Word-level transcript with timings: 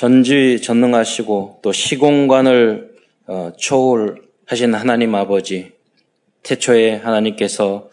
전지 0.00 0.62
전능하시고 0.62 1.58
또 1.60 1.72
시공간을 1.72 2.94
어, 3.26 3.52
초월하신 3.58 4.72
하나님 4.72 5.14
아버지 5.14 5.72
태초에 6.42 6.96
하나님께서 6.96 7.90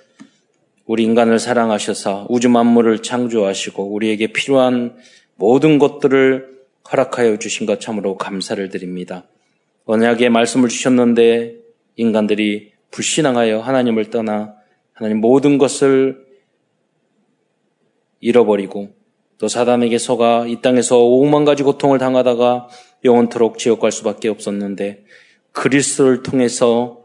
우리 0.86 1.04
인간을 1.04 1.38
사랑하셔서 1.38 2.28
우주 2.30 2.48
만물을 2.48 3.04
창조하시고 3.04 3.94
우리에게 3.94 4.28
필요한 4.28 4.96
모든 5.36 5.80
것들을 5.80 6.62
허락하여 6.90 7.40
주신 7.40 7.66
것 7.66 7.82
참으로 7.82 8.16
감사를 8.16 8.70
드립니다. 8.70 9.26
언약의 9.84 10.30
말씀을 10.30 10.70
주셨는데 10.70 11.56
인간들이 11.98 12.72
불신앙하여 12.90 13.60
하나님을 13.60 14.12
떠나 14.12 14.56
하나님 14.94 15.20
모든 15.20 15.58
것을 15.58 16.26
잃어버리고 18.22 18.96
또 19.40 19.48
사단에게 19.48 19.98
속아 19.98 20.48
이 20.48 20.62
땅에서 20.62 21.00
오만 21.00 21.46
가지 21.46 21.64
고통을 21.64 22.00
당하다가 22.00 22.68
영원토록 23.04 23.58
지옥 23.58 23.80
갈 23.80 23.92
수밖에 23.92 24.30
없었는데 24.30 25.04
그리스도를 25.52 26.24
통해서 26.24 27.04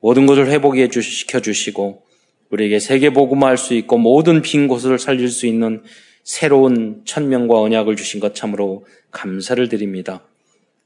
모든 0.00 0.26
것을 0.26 0.50
회복해 0.50 0.88
시켜 0.90 1.40
주시고 1.40 2.02
우리에게 2.50 2.80
세계 2.80 3.10
복음화할 3.10 3.56
수 3.56 3.74
있고 3.74 3.98
모든 3.98 4.42
빈 4.42 4.68
곳을 4.68 4.98
살릴 4.98 5.28
수 5.28 5.46
있는 5.46 5.82
새로운 6.24 7.02
천명과 7.04 7.60
언약을 7.60 7.96
주신 7.96 8.20
것 8.20 8.34
참으로 8.34 8.86
감사를 9.10 9.68
드립니다. 9.68 10.22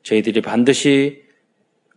저희들이 0.02 0.42
반드시 0.42 1.22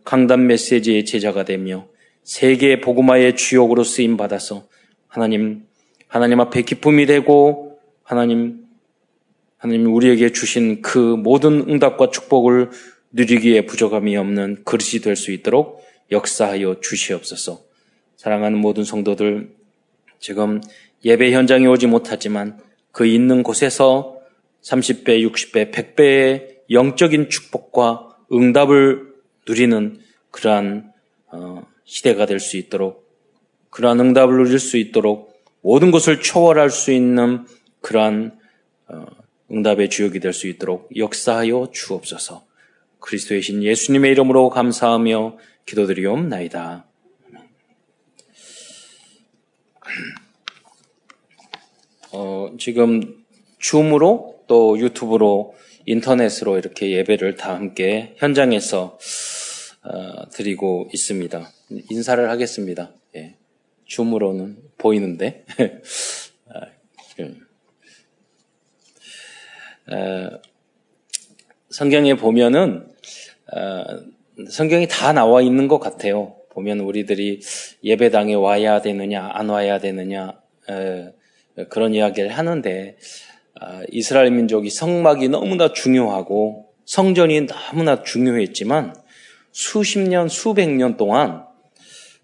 강단 0.04 0.46
메시지의 0.46 1.04
제자가 1.04 1.44
되며 1.44 1.86
세계 2.24 2.80
복음화의 2.80 3.36
주역으로 3.36 3.84
쓰임 3.84 4.16
받아서 4.16 4.66
하나님 5.06 5.64
하나님 6.06 6.40
앞에 6.40 6.62
기쁨이 6.62 7.06
되고 7.06 7.78
하나님 8.02 8.67
하나님 9.58 9.92
우리에게 9.92 10.30
주신 10.30 10.82
그 10.82 10.98
모든 10.98 11.68
응답과 11.68 12.10
축복을 12.10 12.70
누리기에 13.10 13.66
부족함이 13.66 14.16
없는 14.16 14.62
그릇이 14.64 15.00
될 15.02 15.16
수 15.16 15.32
있도록 15.32 15.84
역사하여 16.12 16.80
주시옵소서. 16.80 17.60
사랑하는 18.16 18.58
모든 18.58 18.84
성도들, 18.84 19.50
지금 20.20 20.60
예배 21.04 21.32
현장에 21.32 21.66
오지 21.66 21.86
못하지만 21.88 22.58
그 22.92 23.04
있는 23.06 23.42
곳에서 23.42 24.16
30배, 24.62 25.28
60배, 25.28 25.72
100배의 25.72 26.58
영적인 26.70 27.28
축복과 27.28 28.16
응답을 28.32 29.08
누리는 29.48 29.98
그러한 30.30 30.92
어, 31.32 31.66
시대가 31.84 32.26
될 32.26 32.38
수 32.40 32.56
있도록 32.56 33.08
그러한 33.70 33.98
응답을 34.00 34.36
누릴 34.36 34.58
수 34.58 34.76
있도록 34.76 35.42
모든 35.62 35.90
것을 35.90 36.20
초월할 36.20 36.70
수 36.70 36.92
있는 36.92 37.44
그러한 37.80 38.38
어, 38.88 39.06
응답의 39.50 39.90
주역이 39.90 40.20
될 40.20 40.32
수 40.32 40.46
있도록 40.46 40.88
역사하여 40.96 41.70
주옵소서. 41.72 42.46
그리스도의 43.00 43.42
신 43.42 43.62
예수님의 43.62 44.10
이름으로 44.12 44.50
감사하며 44.50 45.38
기도드리옵나이다. 45.66 46.86
어, 52.12 52.54
지금 52.58 53.24
줌으로 53.58 54.44
또 54.46 54.78
유튜브로 54.78 55.54
인터넷으로 55.86 56.58
이렇게 56.58 56.90
예배를 56.90 57.36
다 57.36 57.54
함께 57.54 58.14
현장에서 58.18 58.98
어, 59.84 60.28
드리고 60.30 60.88
있습니다. 60.92 61.50
인사를 61.90 62.28
하겠습니다. 62.28 62.92
예. 63.16 63.36
줌으로는 63.86 64.58
보이는데 64.76 65.44
아, 66.48 66.60
그. 67.16 67.48
성경에 71.70 72.14
보면은 72.14 72.88
성경이 74.50 74.88
다 74.88 75.12
나와 75.12 75.42
있는 75.42 75.68
것 75.68 75.78
같아요. 75.78 76.34
보면 76.50 76.80
우리들이 76.80 77.40
예배당에 77.84 78.34
와야 78.34 78.80
되느냐 78.80 79.30
안 79.32 79.48
와야 79.48 79.78
되느냐 79.78 80.40
그런 81.68 81.94
이야기를 81.94 82.30
하는데 82.30 82.96
아, 83.60 83.82
이스라엘 83.90 84.30
민족이 84.30 84.70
성막이 84.70 85.28
너무나 85.28 85.72
중요하고 85.72 86.66
성전이 86.84 87.46
너무나 87.46 88.02
중요했지만 88.02 88.94
수십 89.50 89.98
년, 89.98 90.28
수백 90.28 90.70
년 90.70 90.96
동안 90.96 91.44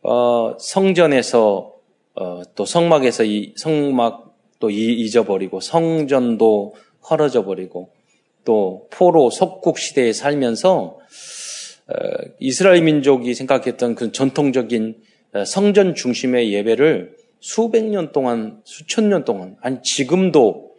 어, 0.02 0.56
성전에서 0.58 1.72
어, 2.14 2.42
또 2.54 2.64
성막에서 2.64 3.24
이 3.24 3.54
성막 3.56 4.36
또 4.60 4.70
잊어버리고 4.70 5.60
성전도 5.60 6.76
헐어져 7.08 7.44
버리고 7.44 7.90
또 8.44 8.88
포로 8.90 9.30
속국 9.30 9.78
시대에 9.78 10.12
살면서 10.12 10.98
어, 11.86 11.94
이스라엘 12.38 12.82
민족이 12.82 13.34
생각했던 13.34 13.94
그 13.94 14.12
전통적인 14.12 14.96
어, 15.34 15.44
성전 15.44 15.94
중심의 15.94 16.52
예배를 16.52 17.16
수백 17.40 17.84
년 17.84 18.12
동안, 18.12 18.62
수천 18.64 19.10
년 19.10 19.24
동안, 19.24 19.56
아니 19.60 19.82
지금도 19.82 20.72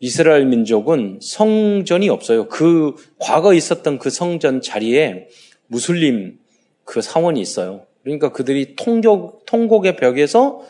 이스라엘 0.00 0.46
민족은 0.46 1.20
성전이 1.22 2.08
없어요. 2.08 2.48
그 2.48 2.96
과거 3.18 3.54
있었던 3.54 4.00
그 4.00 4.10
성전 4.10 4.60
자리에 4.60 5.28
무슬림 5.68 6.38
그 6.84 7.00
사원이 7.02 7.40
있어요. 7.40 7.86
그러니까 8.02 8.32
그들이 8.32 8.74
통곡, 8.74 9.46
통곡의 9.46 9.94
벽에서 9.94 10.62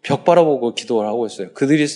벽 0.00 0.24
바라보고 0.24 0.74
기도를 0.74 1.06
하고 1.06 1.26
있어요. 1.26 1.52
그들이 1.52 1.86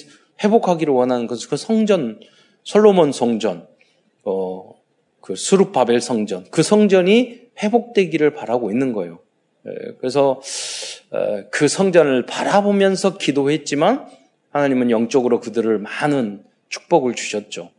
회복하기를 0.44 0.92
원하는 0.92 1.26
그 1.26 1.36
성전 1.36 2.20
솔로몬 2.64 3.12
성전, 3.12 3.66
어, 4.24 4.74
그 5.20 5.36
수르바벨 5.36 6.00
성전, 6.00 6.44
그 6.50 6.62
성전이 6.62 7.40
회복되기를 7.62 8.34
바라고 8.34 8.70
있는 8.70 8.92
거예요. 8.92 9.18
예, 9.66 9.70
그래서 9.98 10.40
어, 11.10 11.44
그 11.50 11.68
성전을 11.68 12.26
바라보면서 12.26 13.18
기도했지만 13.18 14.06
하나님은 14.50 14.90
영적으로 14.90 15.40
그들을 15.40 15.78
많은 15.78 16.44
축복을 16.68 17.14
주셨죠. 17.14 17.70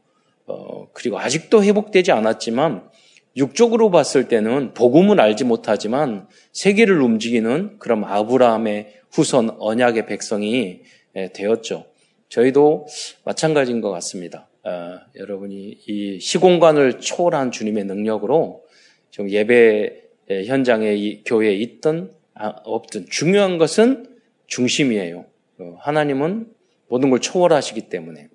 어, 0.47 0.87
그리고 0.93 1.19
아직도 1.19 1.63
회복되지 1.63 2.11
않았지만 2.11 2.89
육적으로 3.35 3.89
봤을 3.89 4.27
때는 4.27 4.73
복음은 4.73 5.19
알지 5.19 5.43
못하지만 5.43 6.27
세계를 6.51 7.01
움직이는 7.01 7.77
그런 7.79 8.03
아브라함의 8.03 8.93
후손 9.11 9.55
언약의 9.59 10.05
백성이 10.05 10.81
예, 11.15 11.31
되었죠. 11.31 11.85
저희도 12.29 12.87
마찬가지인 13.25 13.81
것 13.81 13.91
같습니다. 13.91 14.47
어, 14.65 14.99
여러분이 15.15 15.77
이 15.87 16.19
시공간을 16.19 16.99
초월한 16.99 17.51
주님의 17.51 17.83
능력으로 17.83 18.63
지금 19.11 19.29
예배 19.29 20.01
현장에 20.45 20.95
이 20.95 21.23
교회에 21.23 21.53
있던 21.55 22.11
아, 22.33 22.47
없든 22.63 23.07
중요한 23.09 23.57
것은 23.57 24.07
중심이에요. 24.47 25.25
어, 25.59 25.75
하나님은 25.79 26.47
모든 26.87 27.09
걸 27.09 27.19
초월하시기 27.19 27.89
때문에 27.89 28.29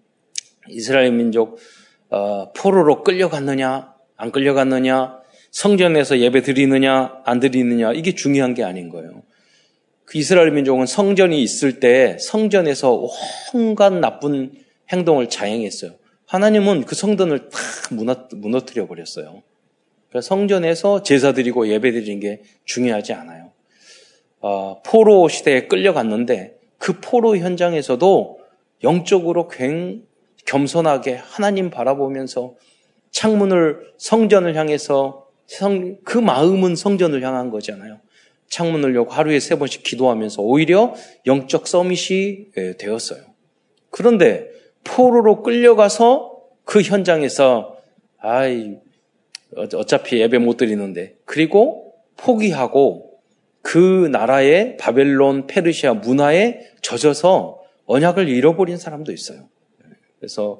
이스라엘 0.68 1.12
민족 1.12 1.58
어, 2.10 2.52
포로로 2.52 3.02
끌려갔느냐 3.04 3.94
안 4.16 4.32
끌려갔느냐 4.32 5.18
성전에서 5.50 6.18
예배 6.18 6.42
드리느냐 6.42 7.22
안 7.24 7.40
드리느냐 7.40 7.92
이게 7.92 8.14
중요한 8.14 8.52
게 8.52 8.64
아닌 8.64 8.90
거예요. 8.90 9.22
그 10.04 10.18
이스라엘 10.18 10.50
민족은 10.52 10.86
성전이 10.86 11.42
있을 11.42 11.80
때 11.80 12.16
성전에서 12.18 13.08
온갖 13.54 13.92
나쁜 13.94 14.52
행동을 14.90 15.28
자행했어요. 15.28 15.92
하나님은 16.28 16.84
그 16.84 16.94
성전을 16.94 17.48
다 17.48 17.58
무너뜨려 18.36 18.86
버렸어요. 18.86 19.42
그러니까 20.08 20.20
성전에서 20.20 21.02
제사 21.02 21.32
드리고 21.32 21.68
예배 21.68 21.90
드리는 21.90 22.20
게 22.20 22.42
중요하지 22.66 23.14
않아요. 23.14 23.50
어, 24.40 24.82
포로 24.84 25.28
시대에 25.28 25.66
끌려갔는데 25.68 26.58
그 26.76 27.00
포로 27.00 27.36
현장에서도 27.36 28.40
영적으로 28.84 29.48
굉 29.48 30.06
겸손하게 30.44 31.14
하나님 31.14 31.70
바라보면서 31.70 32.54
창문을 33.10 33.94
성전을 33.96 34.54
향해서 34.54 35.26
성, 35.46 35.96
그 36.04 36.19
마음은 36.19 36.76
성전을 36.76 37.22
향한 37.22 37.50
거잖아요. 37.50 38.00
창문을 38.50 38.94
열고 38.94 39.10
하루에 39.10 39.40
세 39.40 39.58
번씩 39.58 39.82
기도하면서 39.82 40.42
오히려 40.42 40.94
영적 41.26 41.66
서밋이 41.66 42.46
예, 42.58 42.76
되었어요. 42.76 43.22
그런데 43.90 44.57
포로로 44.84 45.42
끌려가서 45.42 46.40
그 46.64 46.82
현장에서 46.82 47.76
아이 48.19 48.76
어차피 49.56 50.20
예배 50.20 50.38
못 50.38 50.56
드리는데 50.56 51.16
그리고 51.25 51.94
포기하고 52.16 53.19
그 53.62 54.08
나라의 54.12 54.76
바벨론 54.76 55.46
페르시아 55.46 55.94
문화에 55.94 56.60
젖어서 56.82 57.62
언약을 57.86 58.28
잃어버린 58.28 58.76
사람도 58.76 59.12
있어요. 59.12 59.48
그래서 60.19 60.58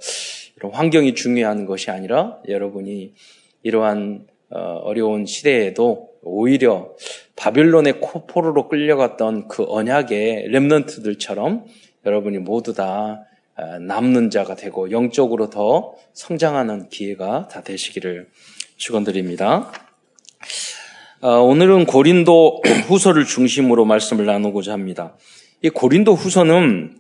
이런 0.57 0.73
환경이 0.73 1.15
중요한 1.15 1.67
것이 1.67 1.91
아니라 1.91 2.39
여러분이 2.49 3.15
이러한 3.63 4.27
어, 4.51 4.59
어려운 4.83 5.27
시대에도 5.27 6.09
오히려 6.23 6.95
바빌론의 7.37 8.01
포로로 8.29 8.69
끌려갔던 8.69 9.49
그 9.49 9.65
언약의 9.69 10.49
렘넌트들처럼 10.49 11.67
여러분이 12.07 12.39
모두 12.39 12.73
다 12.73 13.28
남는 13.81 14.31
자가 14.31 14.55
되고 14.55 14.91
영적으로 14.91 15.51
더 15.51 15.95
성장하는 16.13 16.89
기회가 16.91 17.49
다 17.49 17.63
되시기를 17.63 18.29
축원드립니다. 18.77 19.73
어, 21.21 21.41
오늘은 21.41 21.87
고린도 21.87 22.63
후서를 22.87 23.25
중심으로 23.25 23.85
말씀을 23.85 24.27
나누고자 24.27 24.73
합니다. 24.73 25.17
이 25.63 25.69
고린도 25.69 26.15
후서는 26.15 26.99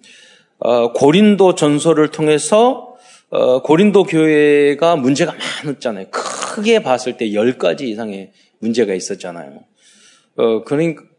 어, 0.59 0.93
고린도 0.93 1.55
전서를 1.55 2.11
통해서 2.11 2.97
어, 3.31 3.63
고린도 3.63 4.05
교회가 4.05 4.97
문제가 4.97 5.35
많았잖아요. 5.65 6.07
크게 6.11 6.83
봤을 6.83 7.17
때 7.17 7.29
10가지 7.29 7.83
이상의 7.83 8.33
문제가 8.59 8.95
있었잖아요. 8.95 9.61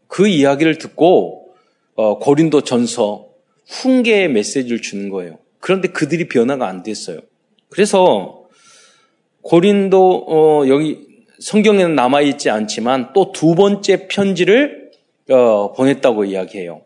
그 0.06 0.28
이야기를 0.28 0.76
듣고 0.76 1.54
어, 1.94 2.18
고린도 2.18 2.62
전서 2.62 3.29
훈계의 3.70 4.28
메시지를 4.28 4.82
주는 4.82 5.08
거예요. 5.08 5.38
그런데 5.60 5.88
그들이 5.88 6.28
변화가 6.28 6.66
안 6.66 6.82
됐어요. 6.82 7.20
그래서 7.68 8.44
고린도 9.42 10.26
어, 10.28 10.68
여기 10.68 11.06
성경에는 11.38 11.94
남아 11.94 12.20
있지 12.22 12.50
않지만 12.50 13.12
또 13.14 13.32
두 13.32 13.54
번째 13.54 14.08
편지를 14.08 14.90
어, 15.30 15.72
보냈다고 15.72 16.24
이야기해요. 16.24 16.82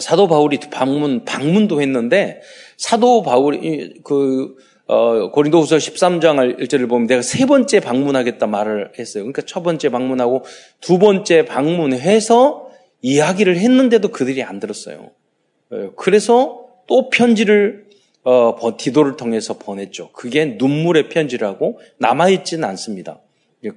사도 0.00 0.26
바울이 0.26 0.58
방문 0.70 1.24
방문도 1.24 1.82
했는데 1.82 2.40
사도 2.78 3.22
바울이 3.22 4.00
그 4.02 4.56
어, 4.86 5.30
고린도후서 5.30 5.76
13장 5.76 6.58
1절을 6.58 6.88
보면 6.88 7.06
내가 7.06 7.22
세 7.22 7.46
번째 7.46 7.80
방문하겠다 7.80 8.46
말을 8.46 8.92
했어요. 8.98 9.24
그러니까 9.24 9.42
첫 9.42 9.62
번째 9.62 9.90
방문하고 9.90 10.44
두 10.80 10.98
번째 10.98 11.44
방문해서 11.44 12.68
이야기를 13.02 13.58
했는데도 13.58 14.08
그들이 14.08 14.42
안 14.42 14.58
들었어요. 14.58 15.10
어, 15.72 15.92
그래서 15.96 16.66
또 16.86 17.08
편지를 17.10 17.86
어, 18.24 18.54
디도를 18.78 19.16
통해서 19.16 19.58
보냈죠. 19.58 20.10
그게 20.12 20.44
눈물의 20.44 21.08
편지라고 21.08 21.80
남아있지는 21.98 22.68
않습니다. 22.68 23.18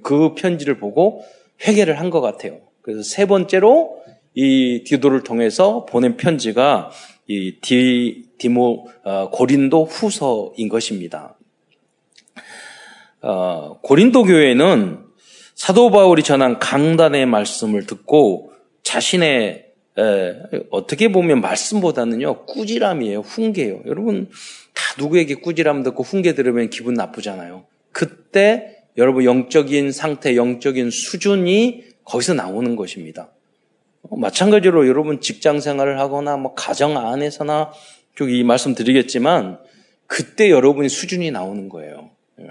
그 0.02 0.34
편지를 0.34 0.78
보고 0.78 1.24
회개를 1.66 1.98
한 1.98 2.10
것 2.10 2.20
같아요. 2.20 2.60
그래서 2.82 3.02
세 3.02 3.26
번째로 3.26 4.02
이 4.34 4.84
디도를 4.84 5.22
통해서 5.24 5.86
보낸 5.86 6.16
편지가 6.16 6.90
이 7.26 7.56
디, 7.60 8.24
디모 8.38 8.86
어, 9.02 9.30
고린도 9.30 9.84
후서인 9.86 10.68
것입니다. 10.68 11.36
어, 13.22 13.80
고린도 13.82 14.24
교회는 14.24 15.00
사도 15.56 15.90
바울이 15.90 16.22
전한 16.22 16.58
강단의 16.58 17.26
말씀을 17.26 17.86
듣고 17.86 18.52
자신의 18.82 19.65
에, 19.98 20.34
어떻게 20.70 21.10
보면 21.10 21.40
말씀보다는요 21.40 22.46
꾸지람이에요 22.46 23.20
훈계예요. 23.20 23.82
여러분 23.86 24.28
다 24.74 24.82
누구에게 24.98 25.36
꾸지람 25.36 25.82
듣고 25.82 26.02
훈계 26.02 26.34
들으면 26.34 26.70
기분 26.70 26.94
나쁘잖아요. 26.94 27.64
그때 27.92 28.76
여러분 28.98 29.24
영적인 29.24 29.92
상태, 29.92 30.36
영적인 30.36 30.90
수준이 30.90 31.84
거기서 32.04 32.34
나오는 32.34 32.76
것입니다. 32.76 33.30
마찬가지로 34.10 34.86
여러분 34.86 35.20
직장 35.20 35.60
생활을 35.60 35.98
하거나 35.98 36.36
뭐 36.36 36.54
가정 36.54 36.96
안에서나 36.96 37.72
이 38.20 38.44
말씀 38.44 38.74
드리겠지만 38.74 39.58
그때 40.06 40.50
여러분이 40.50 40.88
수준이 40.88 41.30
나오는 41.30 41.68
거예요. 41.68 42.10
예. 42.40 42.46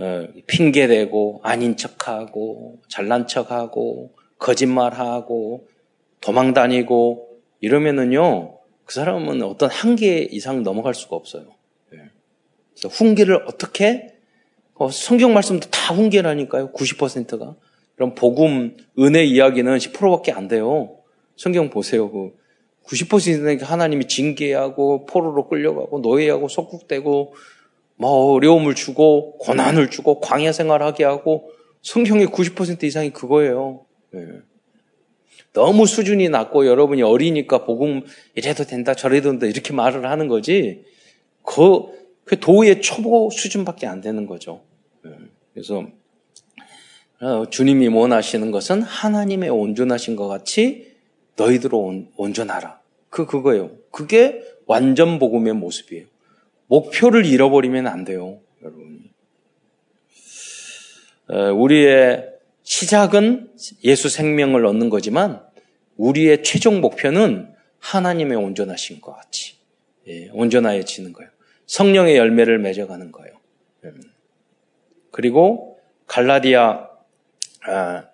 어, 0.00 0.28
핑계대고 0.46 1.40
아닌 1.42 1.76
척하고 1.76 2.80
잘난 2.88 3.26
척하고 3.26 4.12
거짓말하고 4.38 5.66
도망 6.20 6.54
다니고 6.54 7.28
이러면은요 7.60 8.58
그 8.84 8.94
사람은 8.94 9.42
어떤 9.42 9.70
한계 9.70 10.20
이상 10.20 10.62
넘어갈 10.62 10.94
수가 10.94 11.16
없어요. 11.16 11.44
예. 11.92 11.98
그래서 12.72 12.88
훈계를 12.88 13.42
어떻게 13.46 14.14
어, 14.74 14.90
성경 14.90 15.34
말씀도 15.34 15.68
다 15.70 15.94
훈계라니까요. 15.94 16.72
90%가 16.72 17.56
그럼 17.96 18.14
복음, 18.14 18.76
은혜 18.98 19.24
이야기는 19.24 19.76
10%밖에 19.76 20.30
안 20.32 20.46
돼요. 20.46 20.96
성경 21.36 21.68
보세요. 21.68 22.10
그 22.10 22.32
90%는 22.86 23.60
하나님이 23.60 24.06
징계하고 24.06 25.04
포로로 25.06 25.48
끌려가고 25.48 25.98
노예하고 25.98 26.48
속국되고 26.48 27.34
뭐 27.96 28.32
어려움을 28.32 28.74
주고 28.74 29.36
고난을 29.38 29.90
주고 29.90 30.20
광야 30.20 30.52
생활하게 30.52 31.04
하고 31.04 31.50
성경의 31.82 32.28
90% 32.28 32.84
이상이 32.84 33.10
그거예요. 33.10 33.84
네. 34.10 34.26
너무 35.52 35.86
수준이 35.86 36.28
낮고 36.28 36.66
여러분이 36.66 37.02
어리니까 37.02 37.64
복음 37.64 38.02
이래도 38.34 38.64
된다 38.64 38.94
저래도 38.94 39.30
된다 39.30 39.46
이렇게 39.46 39.72
말을 39.72 40.08
하는 40.08 40.28
거지 40.28 40.84
그, 41.42 41.82
그 42.24 42.38
도의 42.38 42.82
초보 42.82 43.30
수준밖에 43.30 43.86
안 43.86 44.00
되는 44.00 44.26
거죠. 44.26 44.62
네. 45.02 45.12
그래서 45.52 45.86
어, 47.20 47.50
주님이 47.50 47.88
원하시는 47.88 48.50
것은 48.50 48.82
하나님의 48.82 49.50
온전하신 49.50 50.14
것 50.14 50.28
같이 50.28 50.92
너희들로 51.36 52.04
온전하라. 52.16 52.80
그, 53.10 53.26
그거예요. 53.26 53.70
그게 53.90 54.42
완전 54.66 55.18
복음의 55.18 55.54
모습이에요. 55.54 56.06
목표를 56.66 57.24
잃어버리면 57.24 57.86
안 57.86 58.04
돼요, 58.04 58.38
여러분. 58.62 59.10
어, 61.28 61.52
우리의 61.54 62.37
시작은 62.68 63.50
예수 63.82 64.10
생명을 64.10 64.66
얻는 64.66 64.90
거지만 64.90 65.42
우리의 65.96 66.42
최종 66.42 66.82
목표는 66.82 67.50
하나님의 67.78 68.36
온전하신 68.36 69.00
것 69.00 69.14
같이 69.16 69.54
예, 70.06 70.28
온전하여지는 70.34 71.14
거예요. 71.14 71.30
성령의 71.66 72.18
열매를 72.18 72.58
맺어가는 72.58 73.10
거예요. 73.10 73.34
음. 73.84 74.02
그리고 75.10 75.78
갈라디아 76.06 76.90
아, 77.66 78.04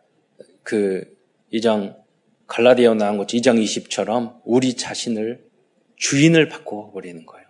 그 0.62 1.12
2장 1.52 1.96
갈라디아 2.46 2.94
나온 2.94 3.18
것 3.18 3.26
2장 3.26 3.60
20처럼 3.60 4.40
우리 4.44 4.74
자신을 4.74 5.44
주인을 5.96 6.48
바꿔버리는 6.48 7.26
거예요. 7.26 7.44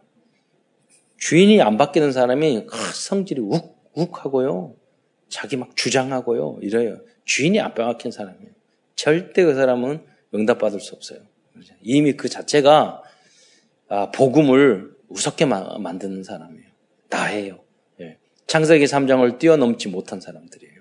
주인이 1.18 1.60
안 1.60 1.76
바뀌는 1.76 2.12
사람이 2.12 2.66
성질이 2.94 3.42
욱, 3.42 3.78
욱하고요. 3.92 4.74
자기 5.34 5.56
막 5.56 5.74
주장하고요. 5.74 6.60
이래요. 6.62 7.00
주인이 7.24 7.58
안 7.60 7.74
바뀐 7.74 8.12
사람이에요. 8.12 8.52
절대 8.94 9.42
그 9.42 9.56
사람은 9.56 10.00
응답받을 10.32 10.78
수 10.78 10.94
없어요. 10.94 11.18
이미 11.82 12.12
그 12.12 12.28
자체가 12.28 13.02
아, 13.88 14.10
복음을 14.12 14.94
우습게 15.08 15.46
만드는 15.46 16.22
사람이에요. 16.22 16.68
나예요. 17.10 17.58
예. 18.00 18.18
창세기 18.46 18.84
3장을 18.84 19.38
뛰어넘지 19.40 19.88
못한 19.88 20.20
사람들이에요. 20.20 20.74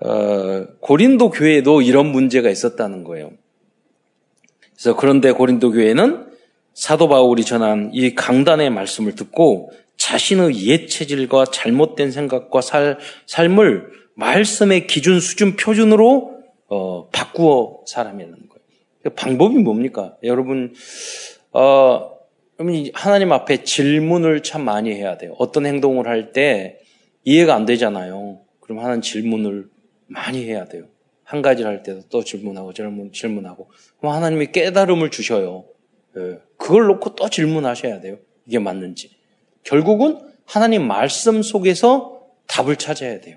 어, 0.00 0.66
고린도 0.80 1.30
교회에도 1.30 1.80
이런 1.80 2.08
문제가 2.08 2.50
있었다는 2.50 3.02
거예요. 3.02 3.32
그래서 4.74 4.94
그런데 4.94 5.32
고린도 5.32 5.72
교회는 5.72 6.36
사도 6.74 7.08
바울이 7.08 7.44
전한 7.44 7.92
이 7.94 8.14
강단의 8.14 8.68
말씀을 8.68 9.14
듣고 9.14 9.72
자신의 10.06 10.64
옛 10.68 10.86
체질과 10.86 11.46
잘못된 11.46 12.12
생각과 12.12 12.60
살, 12.60 12.98
삶을 13.26 13.90
말씀의 14.14 14.86
기준, 14.86 15.18
수준, 15.18 15.56
표준으로 15.56 16.42
어, 16.68 17.08
바꾸어 17.08 17.82
살아내는 17.88 18.32
거예요. 18.32 18.64
그 19.02 19.10
방법이 19.10 19.58
뭡니까? 19.58 20.16
여러분, 20.22 20.74
어, 21.50 22.12
여러분 22.60 22.88
하나님 22.94 23.32
앞에 23.32 23.64
질문을 23.64 24.44
참 24.44 24.64
많이 24.64 24.92
해야 24.92 25.18
돼요. 25.18 25.34
어떤 25.38 25.66
행동을 25.66 26.06
할 26.06 26.32
때 26.32 26.78
이해가 27.24 27.56
안 27.56 27.66
되잖아요. 27.66 28.42
그럼 28.60 28.84
하는 28.84 29.02
질문을 29.02 29.68
많이 30.06 30.44
해야 30.44 30.66
돼요. 30.66 30.84
한 31.24 31.42
가지를 31.42 31.68
할 31.68 31.82
때도 31.82 32.02
또 32.10 32.22
질문하고 32.22 32.72
질문, 32.74 33.10
질문하고. 33.10 33.70
그럼 33.98 34.14
하나님이 34.14 34.52
깨달음을 34.52 35.10
주셔요. 35.10 35.64
예. 36.16 36.38
그걸 36.56 36.86
놓고 36.86 37.16
또 37.16 37.28
질문하셔야 37.28 38.00
돼요. 38.00 38.18
이게 38.46 38.60
맞는지. 38.60 39.16
결국은 39.66 40.18
하나님 40.44 40.86
말씀 40.86 41.42
속에서 41.42 42.20
답을 42.46 42.76
찾아야 42.76 43.20
돼요. 43.20 43.36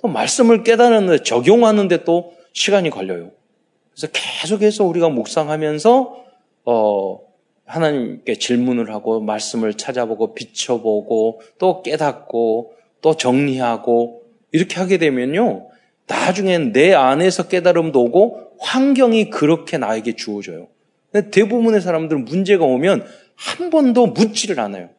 또 0.00 0.08
말씀을 0.08 0.62
깨달았는데 0.62 1.24
적용하는데 1.24 2.04
또 2.04 2.32
시간이 2.52 2.90
걸려요. 2.90 3.32
그래서 3.90 4.12
계속해서 4.12 4.84
우리가 4.84 5.08
묵상하면서 5.08 6.24
어, 6.66 7.18
하나님께 7.64 8.36
질문을 8.36 8.92
하고 8.94 9.20
말씀을 9.20 9.74
찾아보고 9.74 10.34
비춰보고 10.34 11.40
또 11.58 11.82
깨닫고 11.82 12.72
또 13.02 13.16
정리하고 13.16 14.22
이렇게 14.52 14.76
하게 14.76 14.98
되면요. 14.98 15.68
나중엔 16.06 16.72
내 16.72 16.94
안에서 16.94 17.48
깨달음도 17.48 18.00
오고 18.04 18.52
환경이 18.60 19.30
그렇게 19.30 19.78
나에게 19.78 20.14
주어져요. 20.14 20.68
대부분의 21.32 21.80
사람들은 21.80 22.24
문제가 22.24 22.64
오면 22.64 23.04
한 23.34 23.70
번도 23.70 24.08
묻지를 24.08 24.60
않아요. 24.60 24.90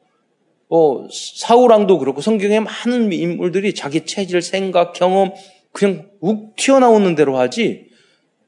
어, 0.70 1.08
사우랑도 1.10 2.00
그렇고 2.00 2.22
성경에 2.22 2.60
많은 2.60 3.14
인물들이 3.14 3.74
자기 3.74 4.06
체질, 4.06 4.42
생각, 4.42 4.94
경험 4.94 5.34
그냥 5.72 6.10
욱 6.20 6.56
튀어나오는 6.56 7.16
대로 7.16 7.38
하지 7.38 7.90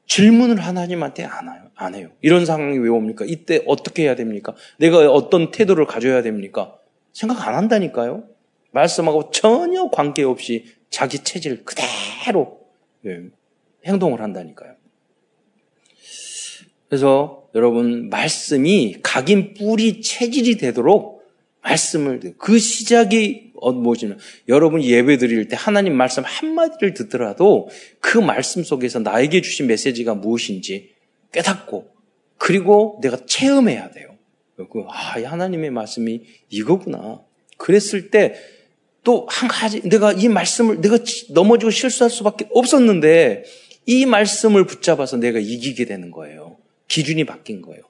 질문을 0.06 0.60
하나님한테 0.60 1.24
안 1.24 1.48
해요. 1.48 1.70
안 1.76 1.94
해요. 1.94 2.10
이런 2.20 2.44
상황이 2.44 2.76
왜 2.76 2.90
옵니까? 2.90 3.24
이때 3.26 3.62
어떻게 3.66 4.02
해야 4.02 4.14
됩니까? 4.14 4.54
내가 4.78 5.10
어떤 5.10 5.50
태도를 5.50 5.86
가져야 5.86 6.22
됩니까? 6.22 6.76
생각 7.12 7.46
안 7.46 7.54
한다니까요. 7.54 8.24
말씀하고 8.72 9.30
전혀 9.30 9.88
관계없이 9.88 10.66
자기 10.90 11.20
체질 11.20 11.64
그대로 11.64 12.60
예, 13.06 13.22
행동을 13.86 14.20
한다니까요. 14.20 14.74
그래서 16.88 17.48
여러분 17.54 18.10
말씀이 18.10 18.96
각인 19.02 19.54
뿌리 19.54 20.02
체질이 20.02 20.56
되도록 20.58 21.19
말씀을 21.62 22.34
그 22.38 22.58
시작이 22.58 23.52
어, 23.56 23.72
무엇이냐 23.72 24.16
여러분 24.48 24.82
예배 24.82 25.18
드릴 25.18 25.48
때 25.48 25.56
하나님 25.58 25.94
말씀 25.94 26.22
한마디를 26.24 26.94
듣더라도 26.94 27.68
그 28.00 28.18
말씀 28.18 28.62
속에서 28.62 29.00
나에게 29.00 29.42
주신 29.42 29.66
메시지가 29.66 30.14
무엇인지 30.14 30.94
깨닫고 31.32 31.90
그리고 32.38 32.98
내가 33.02 33.18
체험해야 33.26 33.90
돼요. 33.90 34.16
그, 34.56 34.84
아, 34.88 35.18
하나님의 35.22 35.70
말씀이 35.70 36.22
이거구나. 36.48 37.20
그랬을 37.58 38.10
때 38.10 38.34
또 39.02 39.26
한 39.28 39.48
가지 39.48 39.80
내가 39.88 40.12
이 40.12 40.28
말씀을 40.28 40.80
내가 40.80 40.98
넘어지고 41.30 41.70
실수할 41.70 42.10
수밖에 42.10 42.46
없었는데 42.50 43.44
이 43.86 44.06
말씀을 44.06 44.66
붙잡아서 44.66 45.16
내가 45.16 45.38
이기게 45.38 45.86
되는 45.86 46.10
거예요. 46.10 46.58
기준이 46.88 47.24
바뀐 47.24 47.62
거예요. 47.62 47.82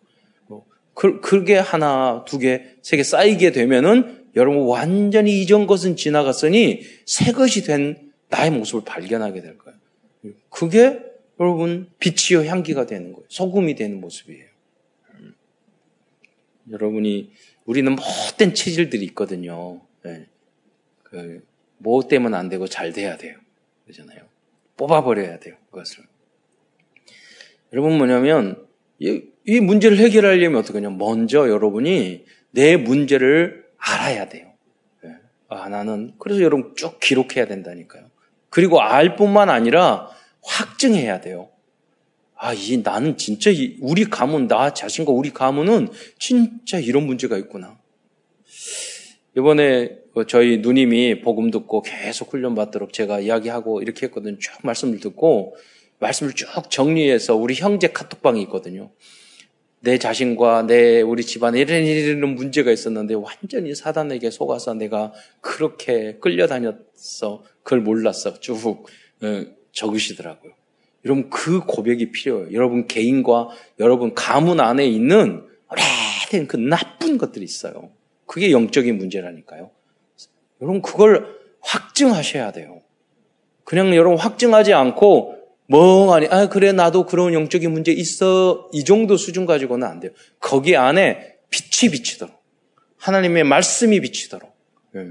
뭐, 1.00 1.21
그, 1.21 1.21
그게 1.21 1.57
하나, 1.57 2.25
두 2.26 2.38
개, 2.38 2.62
세 2.83 2.97
개 2.97 3.02
쌓이게 3.02 3.52
되면은 3.52 4.28
여러분 4.37 4.62
완전히 4.66 5.40
이전 5.40 5.66
것은 5.66 5.97
지나갔으니 5.97 6.83
새 7.07 7.33
것이 7.33 7.62
된 7.64 8.12
나의 8.28 8.50
모습을 8.50 8.85
발견하게 8.85 9.40
될 9.40 9.59
거예요. 9.59 9.78
그게 10.50 11.00
여러분 11.40 11.90
빛이요 11.99 12.45
향기가 12.47 12.87
되는 12.87 13.12
거예요. 13.12 13.25
소금이 13.28 13.75
되는 13.75 14.00
모습이에요. 14.00 14.45
음. 15.14 15.35
여러분이 16.71 17.33
우리는 17.64 17.97
못된 17.97 18.54
체질들이 18.54 19.04
있거든요. 19.07 19.80
네. 20.04 20.26
그, 21.02 21.42
뭐 21.78 22.07
때문에 22.07 22.37
안 22.37 22.49
되고 22.49 22.69
잘 22.69 22.92
돼야 22.92 23.16
돼요. 23.16 23.37
그러잖아요. 23.85 24.21
뽑아버려야 24.76 25.40
돼요. 25.40 25.57
그것을. 25.71 26.04
여러분 27.73 27.97
뭐냐면 27.99 28.64
이, 29.47 29.57
이 29.57 29.61
문제를 29.61 29.99
해결하려면 29.99 30.61
어떻게 30.61 30.79
하냐. 30.79 30.91
먼저 30.91 31.49
여러분이 31.49 32.25
내 32.51 32.77
문제를 32.77 33.65
알아야 33.79 34.29
돼요. 34.29 34.53
네. 35.03 35.11
아, 35.49 35.69
나는, 35.69 36.13
그래서 36.19 36.43
여러분 36.43 36.75
쭉 36.77 36.99
기록해야 37.01 37.47
된다니까요. 37.47 38.05
그리고 38.49 38.81
알 38.81 39.17
뿐만 39.17 39.49
아니라 39.49 40.09
확증해야 40.43 41.21
돼요. 41.21 41.49
아, 42.37 42.53
이, 42.55 42.79
나는 42.79 43.17
진짜, 43.17 43.51
이, 43.51 43.77
우리 43.81 44.05
가문, 44.05 44.49
나 44.49 44.73
자신과 44.73 45.13
우리 45.13 45.31
가문은 45.31 45.89
진짜 46.19 46.79
이런 46.79 47.07
문제가 47.07 47.37
있구나. 47.37 47.79
이번에 49.37 50.01
그 50.15 50.27
저희 50.27 50.59
누님이 50.59 51.21
복음 51.21 51.51
듣고 51.51 51.83
계속 51.83 52.33
훈련받도록 52.33 52.93
제가 52.93 53.21
이야기하고 53.21 53.81
이렇게 53.81 54.07
했거든요. 54.07 54.39
쭉 54.39 54.53
말씀을 54.63 54.99
듣고 54.99 55.57
말씀을 56.01 56.33
쭉 56.33 56.49
정리해서 56.69 57.37
우리 57.37 57.55
형제 57.55 57.89
카톡방이 57.89 58.43
있거든요. 58.43 58.91
내 59.83 59.99
자신과 59.99 60.67
내 60.67 61.01
우리 61.01 61.25
집안에 61.25 61.61
이런 61.61 61.85
이런 61.85 62.35
문제가 62.35 62.71
있었는데 62.71 63.15
완전히 63.15 63.75
사단에게 63.75 64.31
속아서 64.31 64.75
내가 64.75 65.13
그렇게 65.41 66.19
끌려다녔어. 66.21 67.43
그걸 67.63 67.81
몰랐어. 67.81 68.39
쭉 68.41 68.85
어, 69.23 69.45
적으시더라고요. 69.73 70.53
여러분 71.07 71.31
그 71.31 71.61
고백이 71.61 72.13
필요해요. 72.13 72.53
여러분 72.53 72.87
개인과 72.87 73.49
여러분 73.79 74.15
가문 74.15 74.61
안에 74.61 74.87
있는 74.87 75.47
오래된 75.71 76.47
그 76.47 76.57
나쁜 76.57 77.17
것들이 77.17 77.45
있어요. 77.45 77.91
그게 78.27 78.51
영적인 78.53 78.99
문제라니까요. 78.99 79.71
여러분 80.61 80.83
그걸 80.83 81.39
확증하셔야 81.61 82.53
돼요. 82.53 82.83
그냥 83.65 83.95
여러분 83.97 84.19
확증하지 84.19 84.75
않고 84.75 85.40
멍하니 85.71 86.27
아 86.31 86.49
그래 86.49 86.73
나도 86.73 87.07
그런 87.07 87.33
영적인 87.33 87.71
문제 87.71 87.93
있어 87.93 88.69
이 88.73 88.85
정도 88.85 89.17
수준 89.17 89.47
가지고는 89.47 89.87
안 89.87 90.00
돼요. 90.00 90.11
거기 90.41 90.77
안에 90.77 91.37
빛이 91.50 91.93
비치도록 91.93 92.35
하나님의 92.99 93.45
말씀이 93.45 94.00
비치도록 94.00 94.53
예. 94.97 95.07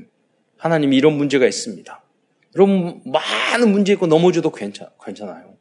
하나님이 0.58 0.98
이런 0.98 1.14
문제가 1.14 1.48
있습니다. 1.48 2.04
여러분 2.56 3.02
많은 3.06 3.72
문제 3.72 3.94
있고 3.94 4.08
넘어져도 4.08 4.52
괜찮, 4.52 4.90
괜찮아요. 5.04 5.56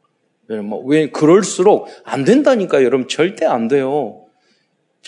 뭐, 0.63 0.83
왜 0.83 1.09
그럴수록 1.09 1.87
안 2.03 2.25
된다니까 2.25 2.83
여러분 2.83 3.07
절대 3.07 3.45
안 3.45 3.67
돼요. 3.69 4.25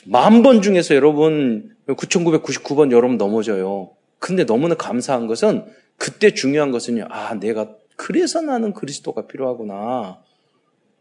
만 0.05 0.41
번 0.41 0.61
중에서 0.61 0.95
여러분 0.95 1.75
9,999번 1.87 2.91
여러분 2.91 3.17
넘어져요. 3.17 3.91
근데 4.19 4.45
너무나 4.45 4.75
감사한 4.75 5.27
것은 5.27 5.65
그때 5.97 6.33
중요한 6.33 6.71
것은요. 6.71 7.07
아 7.09 7.33
내가 7.33 7.75
그래서 8.01 8.41
나는 8.41 8.73
그리스도가 8.73 9.27
필요하구나. 9.27 10.23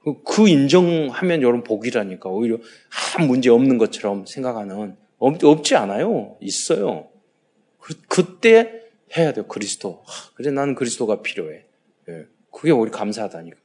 그, 0.04 0.22
그 0.22 0.48
인정하면 0.48 1.40
여러분 1.40 1.64
복이라니까. 1.64 2.28
오히려 2.28 2.58
아무 3.16 3.28
문제 3.28 3.48
없는 3.48 3.78
것처럼 3.78 4.26
생각하는. 4.26 4.96
없, 5.18 5.42
없지 5.42 5.76
않아요. 5.76 6.36
있어요. 6.42 7.08
그, 8.06 8.38
때 8.40 8.82
해야 9.16 9.32
돼요. 9.32 9.46
그리스도. 9.46 10.04
그래 10.34 10.50
나는 10.50 10.74
그리스도가 10.74 11.22
필요해. 11.22 11.64
예. 12.10 12.26
그게 12.52 12.70
우리 12.70 12.90
감사하다니까. 12.90 13.56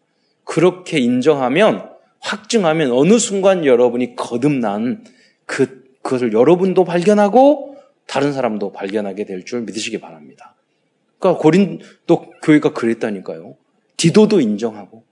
그렇게 0.46 1.00
인정하면 1.00 1.90
확증하면 2.22 2.94
어느 2.94 3.20
순간 3.20 3.66
여러분이 3.66 4.16
거듭난 4.16 5.04
그 5.46 5.84
그것을 6.02 6.32
여러분도 6.32 6.86
발견하고 6.86 7.76
다른 8.08 8.32
사람도 8.32 8.72
발견하게 8.72 9.26
될 9.26 9.44
줄 9.44 9.64
믿으시기 9.64 10.00
바랍니다. 10.00 10.56
그러니까 11.26 11.42
고린도 11.42 12.32
교회가 12.44 12.74
그랬다니까요. 12.74 13.56
디도도 13.98 14.40
인정하고 14.40 15.04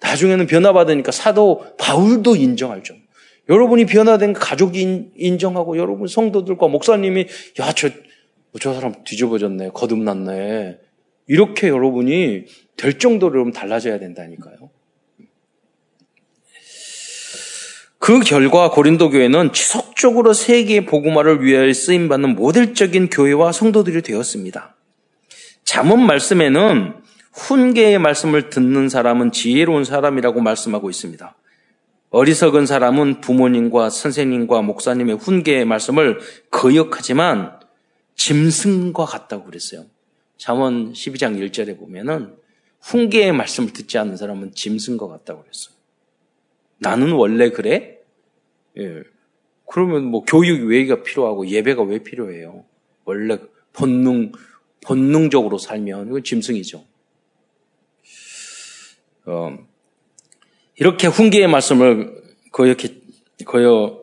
나중에는 0.00 0.46
변화받으니까 0.46 1.10
사도 1.10 1.64
바울도 1.78 2.36
인정할 2.36 2.82
정 2.84 2.96
여러분이 3.48 3.86
변화된 3.86 4.32
가족이 4.32 5.12
인정하고 5.16 5.78
여러분 5.78 6.06
성도들과 6.06 6.68
목사님이 6.68 7.26
야저 7.58 7.90
저 8.60 8.74
사람 8.74 8.94
뒤집어졌네 9.04 9.70
거듭났네 9.70 10.78
이렇게 11.28 11.68
여러분이 11.68 12.44
될 12.76 12.98
정도로 12.98 13.50
달라져야 13.52 13.98
된다니까요. 13.98 14.70
그 17.98 18.20
결과 18.20 18.70
고린도 18.70 19.10
교회는 19.10 19.52
지속적으로 19.52 20.32
세계의 20.32 20.86
복음화를 20.86 21.42
위하여 21.42 21.72
쓰임 21.72 22.08
받는 22.08 22.36
모델적인 22.36 23.10
교회와 23.10 23.50
성도들이 23.50 24.02
되었습니다. 24.02 24.75
잠언 25.66 26.06
말씀에는 26.06 26.94
훈계의 27.32 27.98
말씀을 27.98 28.48
듣는 28.48 28.88
사람은 28.88 29.32
지혜로운 29.32 29.84
사람이라고 29.84 30.40
말씀하고 30.40 30.88
있습니다. 30.88 31.36
어리석은 32.10 32.64
사람은 32.64 33.20
부모님과 33.20 33.90
선생님과 33.90 34.62
목사님의 34.62 35.16
훈계의 35.16 35.66
말씀을 35.66 36.20
거역하지만 36.50 37.58
짐승과 38.14 39.04
같다고 39.04 39.44
그랬어요. 39.44 39.84
잠언 40.38 40.92
12장 40.92 41.36
1절에 41.36 41.78
보면은 41.78 42.36
훈계의 42.80 43.32
말씀을 43.32 43.72
듣지 43.72 43.98
않는 43.98 44.16
사람은 44.16 44.52
짐승과 44.54 45.08
같다고 45.08 45.42
그랬어요. 45.42 45.74
나는 46.78 47.10
원래 47.12 47.50
그래? 47.50 47.98
예. 48.78 49.02
그러면 49.68 50.04
뭐 50.04 50.24
교육 50.24 50.68
왜가 50.68 51.02
필요하고 51.02 51.48
예배가 51.48 51.82
왜 51.82 51.98
필요해요? 51.98 52.64
원래 53.04 53.38
본능 53.72 54.30
본능적으로 54.86 55.58
살면 55.58 56.08
이건 56.08 56.22
짐승이죠. 56.22 56.84
어, 59.26 59.58
이렇게 60.76 61.08
훈계의 61.08 61.48
말씀을 61.48 62.22
거역해 62.52 62.94
거여 63.44 64.02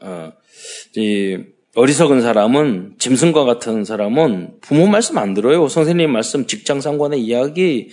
어, 0.00 0.32
이 0.96 1.38
어리석은 1.76 2.20
사람은 2.20 2.96
짐승과 2.98 3.44
같은 3.44 3.84
사람은 3.84 4.58
부모 4.60 4.88
말씀 4.88 5.18
안 5.18 5.34
들어요. 5.34 5.68
선생님 5.68 6.10
말씀, 6.10 6.46
직장 6.46 6.80
상관의 6.80 7.20
이야기, 7.20 7.90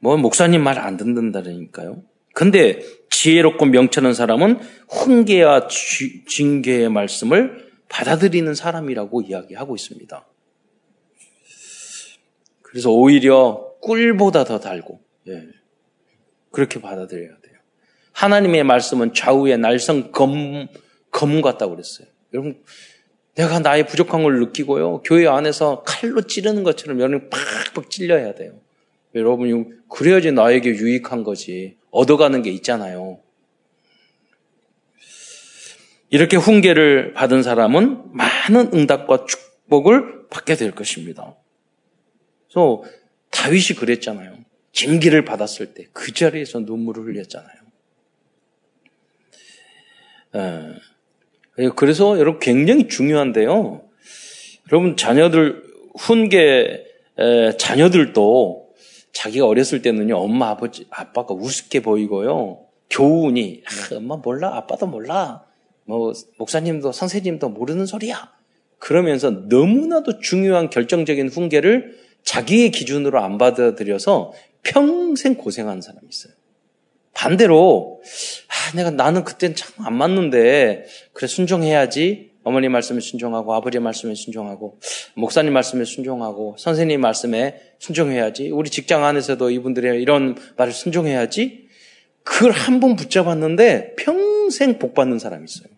뭐 0.00 0.16
목사님 0.16 0.62
말 0.62 0.78
안 0.78 0.96
듣는다니까요. 0.96 2.02
근데 2.34 2.80
지혜롭고 3.10 3.66
명철한 3.66 4.14
사람은 4.14 4.58
훈계와 4.88 5.68
징계의 6.26 6.88
말씀을 6.88 7.70
받아들이는 7.88 8.54
사람이라고 8.54 9.22
이야기하고 9.22 9.76
있습니다. 9.76 10.26
그래서 12.72 12.90
오히려 12.90 13.74
꿀보다 13.82 14.44
더 14.44 14.58
달고, 14.58 14.98
예. 15.28 15.42
그렇게 16.50 16.80
받아들여야 16.80 17.28
돼요. 17.28 17.54
하나님의 18.12 18.64
말씀은 18.64 19.12
좌우의 19.12 19.58
날성 19.58 20.10
검, 20.10 20.68
검 21.10 21.42
같다고 21.42 21.72
그랬어요. 21.72 22.08
여러분, 22.32 22.62
내가 23.34 23.58
나의 23.58 23.86
부족한 23.86 24.22
걸 24.22 24.40
느끼고요. 24.40 25.02
교회 25.02 25.26
안에서 25.26 25.82
칼로 25.82 26.22
찌르는 26.22 26.62
것처럼 26.62 26.98
여러분 27.00 27.28
팍팍 27.28 27.90
찔려야 27.90 28.34
돼요. 28.34 28.58
여러분이 29.14 29.64
그래야지 29.90 30.32
나에게 30.32 30.70
유익한 30.70 31.24
거지. 31.24 31.76
얻어가는 31.90 32.40
게 32.40 32.50
있잖아요. 32.52 33.20
이렇게 36.08 36.38
훈계를 36.38 37.12
받은 37.12 37.42
사람은 37.42 38.12
많은 38.12 38.70
응답과 38.72 39.26
축복을 39.26 40.28
받게 40.30 40.56
될 40.56 40.70
것입니다. 40.72 41.34
그래서 42.52 42.82
다윗이 43.30 43.78
그랬잖아요. 43.78 44.36
징기를 44.72 45.24
받았을 45.24 45.74
때 45.74 45.86
그 45.92 46.12
자리에서 46.12 46.60
눈물을 46.60 47.04
흘렸잖아요. 47.04 47.62
예. 51.58 51.68
그래서 51.76 52.18
여러분 52.18 52.40
굉장히 52.40 52.88
중요한데요. 52.88 53.82
여러분 54.70 54.96
자녀들 54.96 55.62
훈계 55.98 56.84
자녀들도 57.58 58.70
자기가 59.12 59.46
어렸을 59.46 59.82
때는요 59.82 60.16
엄마 60.16 60.48
아버지 60.48 60.86
아빠가 60.88 61.34
우습게 61.34 61.80
보이고요 61.80 62.64
교훈이 62.88 63.62
아, 63.66 63.96
엄마 63.96 64.16
몰라 64.16 64.56
아빠도 64.56 64.86
몰라 64.86 65.44
뭐 65.84 66.14
목사님도 66.38 66.92
선생님도 66.92 67.50
모르는 67.50 67.84
소리야 67.84 68.32
그러면서 68.78 69.30
너무나도 69.30 70.20
중요한 70.20 70.70
결정적인 70.70 71.28
훈계를 71.28 72.01
자기의 72.24 72.70
기준으로 72.70 73.20
안 73.20 73.38
받아들여서 73.38 74.32
평생 74.62 75.34
고생하는 75.34 75.82
사람이 75.82 76.06
있어요. 76.10 76.32
반대로 77.14 78.00
아, 78.48 78.76
내가 78.76 78.90
나는 78.90 79.24
그땐 79.24 79.54
참 79.54 79.72
안 79.84 79.94
맞는데 79.94 80.86
그래 81.12 81.26
순종해야지. 81.26 82.30
어머니 82.44 82.68
말씀에 82.68 83.00
순종하고 83.00 83.54
아버지 83.54 83.78
말씀에 83.78 84.14
순종하고 84.14 84.80
목사님 85.14 85.52
말씀에 85.52 85.84
순종하고 85.84 86.56
선생님 86.58 87.00
말씀에 87.00 87.60
순종해야지. 87.78 88.50
우리 88.50 88.68
직장 88.70 89.04
안에서도 89.04 89.50
이분들의 89.50 90.00
이런 90.02 90.36
말을 90.56 90.72
순종해야지. 90.72 91.68
그걸 92.24 92.52
한 92.52 92.80
번 92.80 92.96
붙잡았는데 92.96 93.94
평생 93.96 94.78
복 94.78 94.94
받는 94.94 95.18
사람이 95.18 95.44
있어요. 95.44 95.68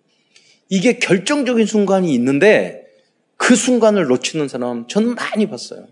이게 0.70 0.98
결정적인 0.98 1.66
순간이 1.66 2.14
있는데 2.14 2.86
그 3.36 3.56
순간을 3.56 4.06
놓치는 4.06 4.48
사람 4.48 4.86
저는 4.88 5.14
많이 5.14 5.46
봤어요. 5.46 5.86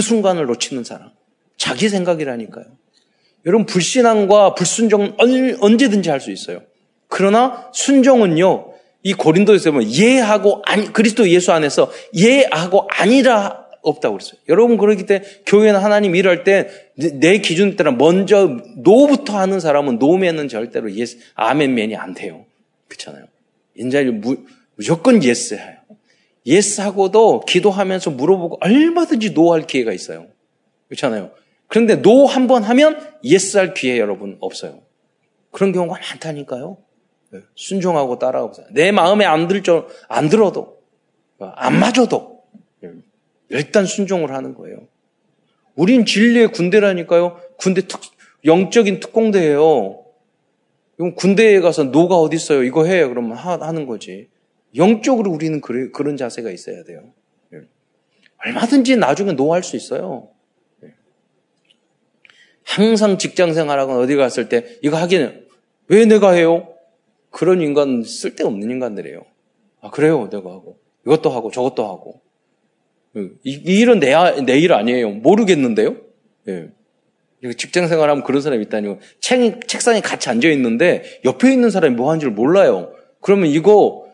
그 0.00 0.02
순간을 0.02 0.46
놓치는 0.46 0.82
사람. 0.82 1.10
자기 1.58 1.90
생각이라니까요. 1.90 2.64
여러분 3.44 3.66
불신앙과 3.66 4.54
불순종은 4.54 5.16
언제든지 5.60 6.08
할 6.08 6.20
수 6.20 6.30
있어요. 6.30 6.62
그러나 7.08 7.68
순종은요. 7.74 8.72
이 9.02 9.12
고린도에서 9.12 9.72
보면 9.72 9.92
예하고 9.92 10.62
아니 10.64 10.90
그리스도 10.90 11.28
예수 11.28 11.52
안에서 11.52 11.92
예하고 12.16 12.88
아니라 12.90 13.66
없다고 13.82 14.16
그랬어요. 14.16 14.40
여러분 14.48 14.78
그러기 14.78 15.04
때문에 15.04 15.28
교회는 15.44 15.80
하나님 15.80 16.14
일할 16.16 16.44
때 16.44 16.68
내 17.20 17.38
기준 17.38 17.76
따라 17.76 17.92
먼저 17.92 18.58
no부터 18.76 19.38
하는 19.38 19.60
사람은 19.60 19.98
no면은 19.98 20.48
절대로 20.48 20.90
yes 20.94 21.18
아멘맨이 21.34 21.94
안 21.96 22.14
돼요. 22.14 22.46
그렇잖아요. 22.88 23.24
인자를 23.74 24.22
무조건 24.76 25.22
yes 25.22 25.54
해요. 25.54 25.76
yes 26.46 26.80
하고도 26.80 27.40
기도하면서 27.40 28.10
물어보고 28.12 28.58
얼마든지 28.60 29.34
no 29.34 29.52
할 29.52 29.66
기회가 29.66 29.92
있어요. 29.92 30.26
그렇잖아요. 30.88 31.30
그런데 31.68 31.96
no 31.96 32.26
한 32.26 32.46
번 32.46 32.62
하면 32.64 32.98
yes 33.24 33.56
할 33.58 33.74
기회 33.74 33.98
여러분 33.98 34.36
없어요. 34.40 34.80
그런 35.50 35.72
경우가 35.72 35.98
많다니까요. 36.00 36.78
네. 37.32 37.40
순종하고 37.54 38.18
따라가보세요. 38.18 38.66
내 38.72 38.90
마음에 38.90 39.24
안 39.24 39.46
들, 39.48 39.62
줄, 39.62 39.84
안 40.08 40.28
들어도, 40.28 40.78
안 41.38 41.78
맞아도, 41.78 42.40
네. 42.80 42.90
일단 43.50 43.84
순종을 43.86 44.32
하는 44.32 44.54
거예요. 44.54 44.78
우린 45.76 46.04
진리의 46.06 46.48
군대라니까요. 46.48 47.38
군대 47.56 47.82
특, 47.86 48.00
영적인 48.44 49.00
특공대예요. 49.00 50.04
군대에 51.16 51.60
가서 51.60 51.84
no가 51.84 52.16
어디 52.16 52.36
있어요? 52.36 52.62
이거 52.62 52.84
해. 52.84 53.06
그러면 53.06 53.36
하, 53.36 53.56
는 53.72 53.86
거지. 53.86 54.28
영적으로 54.76 55.30
우리는 55.30 55.60
그래, 55.60 55.90
그런 55.92 56.16
자세가 56.16 56.50
있어야 56.50 56.84
돼요. 56.84 57.12
네. 57.50 57.60
얼마든지 58.44 58.96
나중에 58.96 59.32
노할 59.32 59.62
수 59.62 59.76
있어요. 59.76 60.28
항상 62.64 63.18
직장 63.18 63.52
생활하거나 63.52 63.98
어디 63.98 64.14
갔을 64.16 64.48
때 64.48 64.78
이거 64.82 64.96
하기는 64.96 65.46
왜 65.88 66.04
내가 66.04 66.30
해요? 66.32 66.68
그런 67.30 67.60
인간 67.62 68.04
쓸데없는 68.04 68.70
인간들이에요. 68.70 69.24
아 69.80 69.90
그래요 69.90 70.28
내가 70.30 70.50
하고 70.50 70.78
이것도 71.04 71.30
하고 71.30 71.50
저것도 71.50 71.84
하고 71.88 72.20
이, 73.42 73.50
이 73.66 73.80
일은 73.80 73.98
내, 73.98 74.14
내 74.42 74.58
일 74.60 74.72
아니에요. 74.72 75.10
모르겠는데요. 75.10 75.96
예. 76.48 76.70
직장 77.56 77.88
생활하면 77.88 78.22
그런 78.22 78.42
사람이 78.42 78.62
있다니요. 78.64 78.98
책, 79.18 79.66
책상에 79.66 80.00
같이 80.00 80.28
앉아 80.28 80.48
있는데 80.50 81.02
옆에 81.24 81.52
있는 81.52 81.70
사람이 81.70 81.96
뭐 81.96 82.10
하는 82.10 82.20
줄 82.20 82.30
몰라요. 82.30 82.92
그러면 83.20 83.48
이거 83.48 84.06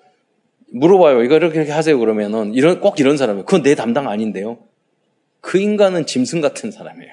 물어봐요. 0.72 1.22
이거 1.22 1.36
이렇게, 1.36 1.58
이렇게 1.58 1.72
하세요. 1.72 1.98
그러면은 1.98 2.54
이런 2.54 2.80
꼭 2.80 3.00
이런 3.00 3.16
사람이에요. 3.16 3.44
그건 3.44 3.62
내 3.62 3.74
담당 3.74 4.08
아닌데요. 4.08 4.58
그 5.40 5.58
인간은 5.58 6.06
짐승 6.06 6.40
같은 6.40 6.70
사람이에요. 6.70 7.12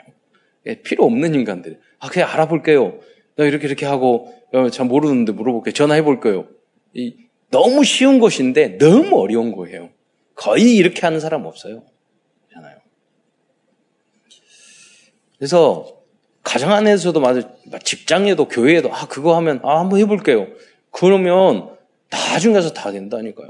예, 0.66 0.82
필요 0.82 1.06
없는 1.06 1.36
인간들. 1.36 1.80
아, 2.00 2.10
그냥 2.10 2.30
알아볼게요. 2.32 3.00
나 3.36 3.46
이렇게 3.46 3.68
이렇게 3.68 3.86
하고 3.86 4.34
어, 4.54 4.70
잘 4.70 4.86
모르는데 4.88 5.32
물어볼게요. 5.32 5.74
전화해 5.74 6.02
볼게요. 6.02 6.48
이, 6.94 7.16
너무 7.50 7.84
쉬운 7.84 8.20
것인데 8.20 8.78
너무 8.78 9.20
어려운 9.22 9.52
거예요. 9.56 9.89
거의 10.36 10.76
이렇게 10.76 11.02
하는 11.02 11.20
사람 11.20 11.46
없어요. 11.46 11.84
그렇잖아요. 12.48 12.78
그래서 15.38 16.04
가정 16.42 16.72
안에서도 16.72 17.20
맞아 17.20 17.42
직장에도 17.84 18.48
교회에도 18.48 18.94
아 18.94 19.08
그거 19.08 19.36
하면 19.38 19.60
아 19.63 19.80
한번 19.80 20.00
해볼게요. 20.00 20.48
그러면 20.92 21.73
나중에 22.13 22.54
가서 22.54 22.71
다 22.71 22.91
된다니까요. 22.91 23.49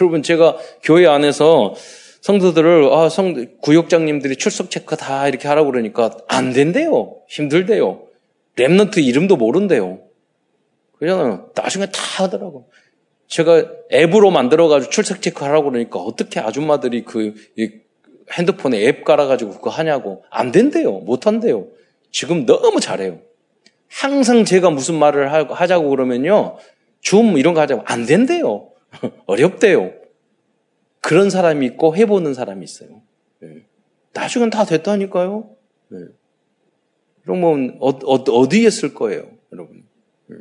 여러분 0.00 0.22
제가 0.22 0.56
교회 0.82 1.06
안에서 1.06 1.74
성도들을 2.20 2.92
아, 2.92 3.08
성 3.08 3.46
구역장님들이 3.60 4.36
출석 4.36 4.70
체크 4.70 4.96
다 4.96 5.28
이렇게 5.28 5.46
하라고 5.46 5.70
그러니까 5.70 6.10
안 6.26 6.52
된대요. 6.52 7.18
힘들대요. 7.28 8.02
랩런트 8.56 8.98
이름도 9.04 9.36
모른대요. 9.36 10.00
그냥 10.98 11.48
나중에 11.54 11.86
다 11.86 12.24
하더라고. 12.24 12.68
제가 13.28 13.66
앱으로 13.92 14.30
만들어가지고 14.30 14.90
출석 14.90 15.22
체크 15.22 15.44
하라고 15.44 15.70
그러니까 15.70 16.00
어떻게 16.00 16.40
아줌마들이 16.40 17.04
그 17.04 17.34
핸드폰에 18.32 18.84
앱 18.86 19.04
깔아가지고 19.04 19.52
그거 19.52 19.70
하냐고. 19.70 20.24
안 20.30 20.50
된대요. 20.50 20.92
못 20.92 21.26
한대요. 21.26 21.68
지금 22.10 22.46
너무 22.46 22.80
잘해요. 22.80 23.20
항상 23.88 24.44
제가 24.44 24.70
무슨 24.70 24.98
말을 24.98 25.32
하자고 25.32 25.90
그러면요. 25.90 26.56
줌 27.06 27.38
이런 27.38 27.54
거 27.54 27.60
하자고. 27.60 27.82
안 27.86 28.04
된대요. 28.04 28.72
어렵대요. 29.26 29.92
그런 31.00 31.30
사람이 31.30 31.64
있고 31.66 31.94
해보는 31.94 32.34
사람이 32.34 32.64
있어요. 32.64 33.00
네. 33.38 33.62
나중엔 34.12 34.50
다 34.50 34.64
됐다니까요. 34.64 35.48
네. 35.90 35.98
그러면 37.22 37.76
어, 37.80 37.90
어 37.90 38.48
디에쓸 38.48 38.92
거예요, 38.94 39.30
여러분. 39.52 39.84
네. 40.26 40.36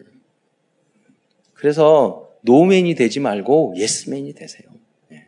그래서 1.53 2.31
노맨이 2.41 2.95
되지 2.95 3.19
말고 3.19 3.75
예스맨이 3.77 4.33
되세요. 4.33 4.67
네. 5.09 5.27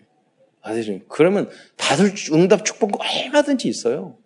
아들 0.64 1.04
그러면 1.08 1.52
다들 1.76 2.16
응답 2.34 2.66
축복 2.66 3.00
얼마든지 3.00 3.68
있어요. 3.68 4.18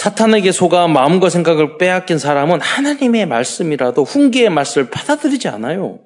사탄에게 0.00 0.50
속아 0.50 0.88
마음과 0.88 1.28
생각을 1.28 1.76
빼앗긴 1.76 2.16
사람은 2.16 2.62
하나님의 2.62 3.26
말씀이라도 3.26 4.04
훈계의 4.04 4.48
말씀을 4.48 4.88
받아들이지 4.88 5.48
않아요. 5.48 6.00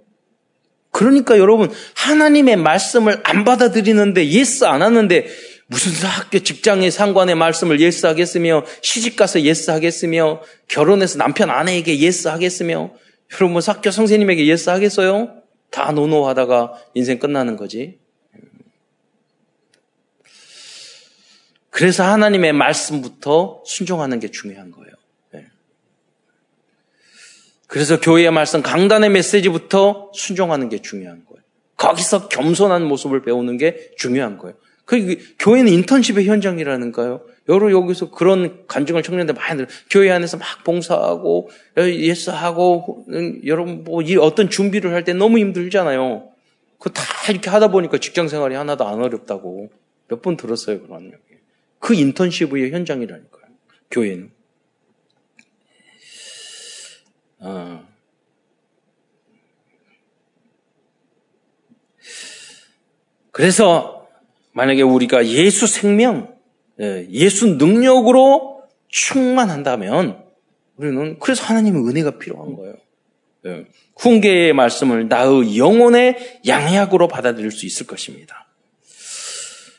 그러니까 0.91 1.39
여러분 1.39 1.71
하나님의 1.95 2.57
말씀을 2.57 3.21
안 3.23 3.45
받아들이는데 3.45 4.31
yes 4.31 4.65
안 4.65 4.83
하는데 4.83 5.29
무슨 5.69 6.09
학교 6.09 6.41
직장의 6.41 6.91
상관의 6.91 7.37
말씀을 7.37 7.79
yes 7.79 8.07
하겠으며 8.07 8.65
시집 8.83 9.15
가서 9.15 9.43
yes 9.43 9.71
하겠으며 9.71 10.43
결혼해서 10.67 11.17
남편 11.19 11.51
아내에게 11.51 12.01
yes 12.01 12.27
하겠으며 12.27 12.91
여러분 13.35 13.53
뭐 13.53 13.63
학교 13.65 13.93
선생님에게 13.93 14.45
yes 14.49 14.71
하겠어요? 14.71 15.37
다 15.71 15.93
no 15.93 16.09
no 16.09 16.25
하다가 16.25 16.73
인생 16.95 17.21
끝나는 17.21 17.57
거지. 17.57 18.01
그래서 21.75 22.05
하나님의 22.05 22.53
말씀부터 22.53 23.65
순종하는 23.67 24.21
게 24.21 24.31
중요한 24.31 24.71
거예요. 24.71 24.93
그래서 27.67 27.99
교회의 27.99 28.31
말씀, 28.31 28.63
강단의 28.63 29.11
메시지부터 29.11 30.13
순종하는 30.15 30.69
게 30.69 30.81
중요한 30.81 31.25
거예요. 31.25 31.43
거기서 31.77 32.29
겸손한 32.29 32.85
모습을 32.85 33.23
배우는 33.23 33.57
게 33.59 33.91
중요한 33.97 34.39
거예요. 34.39 34.55
그 34.85 35.17
교회는 35.41 35.73
인턴십의 35.73 36.27
현장이라는가요? 36.27 37.23
여러 37.49 37.73
여기서 37.73 38.13
그런 38.13 38.65
간증을 38.69 39.03
청년들 39.03 39.35
많이 39.35 39.57
들어요. 39.57 39.75
교회 39.91 40.13
안에서 40.13 40.37
막 40.37 40.63
봉사하고 40.63 41.51
예스하고 41.77 43.05
여러분 43.47 43.83
뭐 43.83 44.01
어떤 44.21 44.49
준비를 44.49 44.95
할 44.95 45.03
때 45.03 45.13
너무 45.13 45.39
힘들잖아요. 45.41 46.29
그다 46.79 47.03
이렇게 47.31 47.51
하다 47.51 47.69
보니까 47.69 47.99
직장 47.99 48.29
생활이 48.29 48.55
하나도 48.55 48.87
안 48.87 49.03
어렵다고. 49.03 49.71
몇 50.07 50.23
번 50.23 50.37
들었어요, 50.37 50.81
그런 50.83 51.07
얘기. 51.07 51.34
그 51.85 51.93
인턴시브의 51.93 52.73
현장이라니까요. 52.73 53.45
교회는. 53.91 54.31
어. 57.41 57.87
그래서 63.33 64.09
만약에 64.53 64.81
우리가 64.81 65.27
예수 65.27 65.67
생명, 65.67 66.35
예, 66.81 67.07
예수 67.11 67.49
능력으로 67.49 68.63
충만한다면 68.89 70.25
우리는 70.77 71.19
그래서 71.19 71.45
하나님의 71.45 71.87
은혜가 71.87 72.19
필요한 72.19 72.57
거예요. 72.57 72.77
예, 73.45 73.67
훈계의 73.97 74.55
말씀을 74.55 75.09
나의 75.09 75.59
영혼의 75.59 76.41
양약으로 76.47 77.09
받아들일 77.09 77.51
수 77.51 77.67
있을 77.67 77.87
것입니다. 77.87 78.44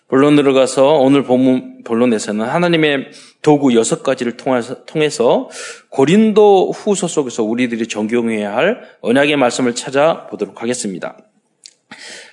본론 0.08 0.36
들어가서 0.36 1.00
오늘 1.00 1.24
본문 1.24 1.84
본론에서는 1.84 2.46
하나님의 2.46 3.12
도구 3.42 3.76
여섯 3.76 4.04
가지를 4.04 4.38
통해서, 4.38 4.86
통해서 4.86 5.50
고린도 5.90 6.72
후서 6.72 7.08
속에서 7.08 7.44
우리들이 7.44 7.88
적용해야 7.88 8.56
할 8.56 8.82
언약의 9.02 9.36
말씀을 9.38 9.76
찾아보도록 9.76 10.62
하겠습니다. 10.62 11.18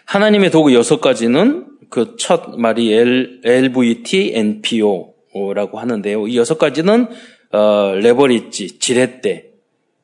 하나님의 0.06 0.50
도구 0.50 0.74
여섯 0.74 1.00
가지는 1.00 1.66
그 1.92 2.16
첫 2.18 2.58
말이 2.58 2.92
L, 2.92 3.40
LVT, 3.44 4.32
NPO라고 4.34 5.78
하는데요. 5.78 6.26
이 6.26 6.38
여섯 6.38 6.56
가지는 6.56 7.08
어, 7.52 7.92
레버리지, 7.94 8.78
지렛대, 8.78 9.50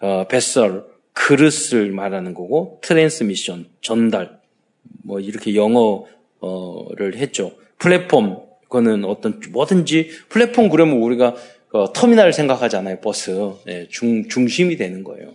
어, 0.02 0.26
vessel, 0.28 0.84
그릇을 1.14 1.90
말하는 1.92 2.34
거고 2.34 2.78
transmission, 2.82 3.68
전달, 3.80 4.38
뭐 5.02 5.18
이렇게 5.18 5.54
영어 5.54 6.04
를 6.40 7.16
했죠. 7.16 7.52
플랫폼, 7.78 8.42
그거는 8.62 9.04
어떤 9.04 9.40
뭐든지 9.50 10.10
플랫폼 10.28 10.68
그러면 10.68 10.98
우리가 10.98 11.34
어, 11.72 11.92
터미널 11.92 12.32
생각하잖아요. 12.32 13.00
버스 13.00 13.30
네, 13.66 13.88
중 13.88 14.28
중심이 14.28 14.76
되는 14.76 15.04
거예요. 15.04 15.34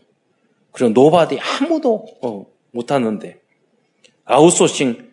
그럼 0.72 0.94
nobody 0.94 1.40
아무도 1.40 2.06
어, 2.22 2.46
못 2.72 2.92
하는데 2.92 3.38
아웃소싱 4.26 5.10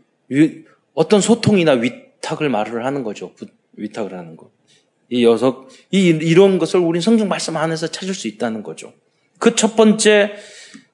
어떤 0.94 1.20
소통이나 1.20 1.72
위탁을 1.72 2.48
말을 2.48 2.84
하는 2.84 3.02
거죠. 3.02 3.32
위탁을 3.72 4.14
하는 4.14 4.36
거. 4.36 4.50
이 5.08 5.24
여섯 5.24 5.66
이 5.90 6.06
이런 6.06 6.58
것을 6.58 6.80
우리 6.80 7.00
성경 7.00 7.28
말씀 7.28 7.56
안에서 7.56 7.88
찾을 7.88 8.14
수 8.14 8.28
있다는 8.28 8.62
거죠. 8.62 8.92
그 9.38 9.54
첫 9.56 9.74
번째 9.74 10.34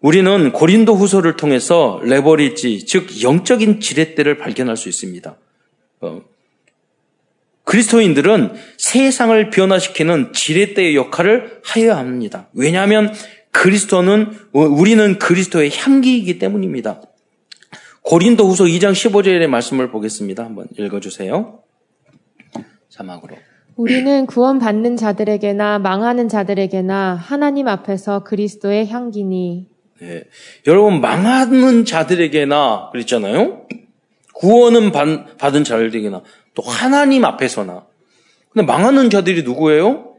우리는 0.07 0.53
고린도 0.53 0.95
후서를 0.95 1.37
통해서 1.37 2.01
레버리지 2.05 2.87
즉 2.87 3.25
영적인 3.25 3.81
지렛대를 3.81 4.39
발견할 4.39 4.77
수 4.77 4.89
있습니다. 4.89 5.37
어, 6.03 6.21
그리스도인들은 7.65 8.55
세상을 8.79 9.51
변화시키는 9.51 10.33
지렛대의 10.33 10.95
역할을 10.95 11.61
하여야 11.65 11.97
합니다. 11.97 12.49
왜냐하면 12.53 13.13
그리스도는 13.51 14.31
우리는 14.53 15.19
그리스도의 15.19 15.73
향기이기 15.75 16.39
때문입니다. 16.39 17.03
고린도 18.03 18.47
후서 18.47 18.63
2장 18.63 18.93
15절의 18.93 19.49
말씀을 19.49 19.91
보겠습니다. 19.91 20.45
한번 20.45 20.69
읽어주세요. 20.79 21.65
자막으로. 22.91 23.35
우리는 23.75 24.27
구원받는 24.27 24.97
자들에게나 24.97 25.81
망하는 25.81 26.29
자들에게나 26.29 27.17
하나님 27.17 27.67
앞에서 27.67 28.23
그리스도의 28.23 28.87
향기니. 28.87 29.75
네. 30.01 30.25
여러분, 30.67 31.01
망하는 31.01 31.85
자들에게나 31.85 32.91
그랬잖아요? 32.93 33.67
구원은 34.35 34.93
받, 34.93 35.39
받은 35.39 35.65
자들에게나 35.65 36.23
또 36.55 36.63
하나님 36.63 37.25
앞에서나. 37.25 37.87
근데 38.51 38.67
망하는 38.67 39.11
자들이 39.11 39.43
누구예요? 39.43 40.15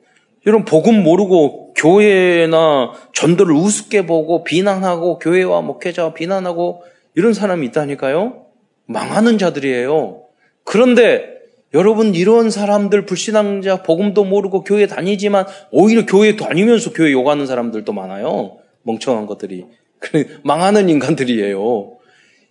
여러분, 0.45 0.65
복음 0.65 1.03
모르고 1.03 1.73
교회나 1.73 2.93
전도를 3.13 3.53
우습게 3.53 4.05
보고 4.05 4.43
비난하고 4.43 5.19
교회와 5.19 5.61
목회자와 5.61 6.13
비난하고 6.13 6.83
이런 7.15 7.33
사람이 7.33 7.67
있다니까요. 7.67 8.45
망하는 8.85 9.37
자들이에요. 9.37 10.23
그런데 10.63 11.37
여러분 11.73 12.15
이런 12.15 12.49
사람들 12.49 13.05
불신앙자 13.05 13.83
복음도 13.83 14.23
모르고 14.23 14.63
교회 14.63 14.87
다니지만 14.87 15.45
오히려 15.71 16.05
교회 16.05 16.35
다니면서 16.35 16.93
교회 16.93 17.11
욕하는 17.11 17.45
사람들도 17.45 17.91
많아요. 17.91 18.57
멍청한 18.87 19.27
것들이. 19.27 19.65
망하는 20.43 20.89
인간들이에요. 20.89 21.97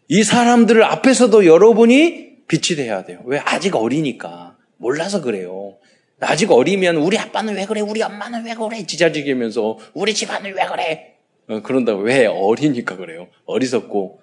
이 0.09 0.23
사람들을 0.23 0.85
앞에서도 0.85 1.47
여러분이 1.47 2.27
빛이 2.47 2.77
돼야 2.77 3.05
돼요. 3.05 3.21
왜? 3.25 3.39
아직 3.39 3.75
어리니까. 3.75 4.57
몰라서 4.77 5.21
그래요. 5.23 5.79
아직 6.21 6.53
어리면 6.53 6.97
우리 6.97 7.19
아빠는 7.19 7.57
왜 7.57 7.67
그래? 7.67 7.81
우리 7.81 8.03
엄마는 8.03 8.45
왜 8.45 8.55
그래? 8.55 8.87
지자지기면서 8.87 9.79
우리 9.95 10.15
집안은 10.15 10.55
왜 10.55 10.67
그래? 10.67 11.15
어, 11.49 11.61
그런다고 11.63 12.03
왜? 12.03 12.27
어리니까 12.27 12.97
그래요. 12.97 13.29
어리석고 13.47 14.21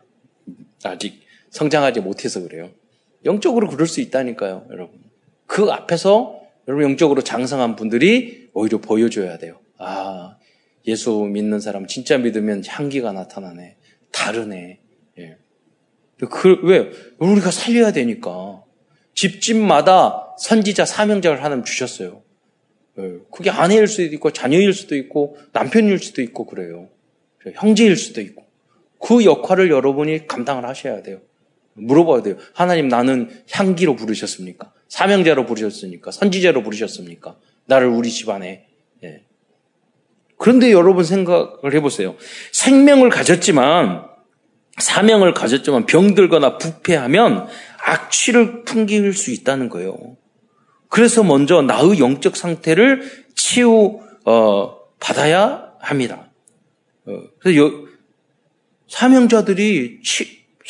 아직 0.84 1.22
성장하지 1.50 2.00
못해서 2.02 2.42
그래요. 2.42 2.70
영적으로 3.26 3.68
그럴 3.70 3.88
수 3.88 4.02
있다니까요, 4.02 4.68
여러분. 4.72 5.00
그 5.46 5.70
앞에서 5.72 6.40
여러분 6.68 6.86
영적으로 6.86 7.22
장성한 7.22 7.76
분들이 7.76 8.50
오히려 8.54 8.80
보여줘야 8.80 9.38
돼요. 9.38 9.60
아, 9.78 10.33
예수 10.86 11.12
믿는 11.12 11.60
사람 11.60 11.88
진짜 11.88 12.18
믿으면 12.18 12.64
향기가 12.68 13.12
나타나네. 13.12 13.78
다르네. 14.12 14.80
예. 15.20 15.38
그, 16.30 16.60
왜? 16.64 16.92
우리가 17.20 17.52
살려야 17.52 17.92
되니까. 17.92 18.64
집집마다 19.16 20.36
선지자 20.40 20.86
사명자를 20.86 21.44
하나님 21.44 21.64
주셨어요. 21.64 22.22
예. 23.00 23.18
그게 23.32 23.50
아내일 23.50 23.88
수도 23.88 24.04
있고, 24.04 24.32
자녀일 24.32 24.74
수도 24.74 24.96
있고, 24.96 25.38
남편일 25.52 26.00
수도 26.00 26.22
있고, 26.22 26.46
그래요. 26.46 26.90
형제일 27.56 27.96
수도 27.96 28.22
있고. 28.22 28.46
그 29.00 29.26
역할을 29.26 29.70
여러분이 29.70 30.28
감당을 30.28 30.66
하셔야 30.66 31.02
돼요. 31.02 31.22
물어봐야 31.74 32.22
돼요. 32.22 32.38
하나님 32.54 32.88
나는 32.88 33.30
향기로 33.52 33.96
부르셨습니까? 33.96 34.72
사명자로 34.88 35.46
부르셨습니까? 35.46 36.12
선지자로 36.12 36.64
부르셨습니까? 36.64 37.38
나를 37.66 37.88
우리 37.88 38.10
집안에. 38.10 38.68
예. 40.44 40.54
그런데 40.54 40.74
여러분 40.74 41.06
생각을 41.06 41.74
해보세요. 41.74 42.16
생명을 42.52 43.10
가졌지만 43.10 44.06
사명을 44.78 45.34
가졌지만 45.34 45.86
병들거나 45.86 46.58
부패하면 46.58 47.48
악취를 47.80 48.66
풍길 48.66 49.14
수 49.14 49.32
있다는 49.32 49.70
거예요. 49.70 50.18
그래서 50.90 51.24
먼저 51.24 51.62
나의 51.62 52.00
영적 52.00 52.36
상태를 52.36 53.10
치유 53.36 54.02
어, 54.26 54.80
받아야 55.00 55.72
합니다. 55.80 56.30
어, 57.06 57.22
그래서 57.40 57.60
여, 57.60 57.72
사명자들이 58.90 60.02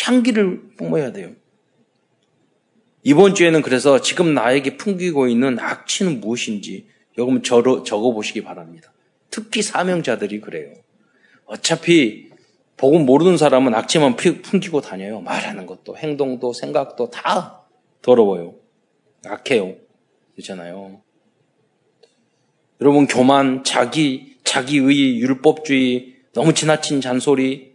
향기를 0.02 0.62
뿜어야 0.78 1.12
돼요. 1.12 1.32
이번 3.02 3.34
주에는 3.34 3.64
그래서 3.64 4.02
지금 4.02 4.36
나에게 4.36 4.78
풍기고 4.78 5.28
있는 5.28 5.60
악취는 5.60 6.22
무엇인지 6.22 6.88
여러분 7.18 7.42
적어 7.44 8.14
보시기 8.14 8.44
바랍니다. 8.44 8.93
특히 9.34 9.64
사명자들이 9.64 10.42
그래요. 10.42 10.76
어차피 11.46 12.30
복음 12.78 13.08
모르는 13.08 13.36
사람은 13.36 13.74
악취만 13.74 14.16
풍기고 14.16 14.82
다녀요. 14.82 15.22
말하는 15.22 15.66
것도 15.66 15.98
행동도 15.98 16.54
생각도 16.54 17.10
다 17.10 17.64
더러워요. 18.04 18.54
악해요. 19.26 19.76
그렇잖아요. 20.36 21.02
여러분 22.80 23.08
교만, 23.08 23.64
자기, 23.64 24.38
자기의 24.44 25.20
율법주의, 25.22 26.16
너무 26.34 26.54
지나친 26.54 27.02
잔소리, 27.02 27.74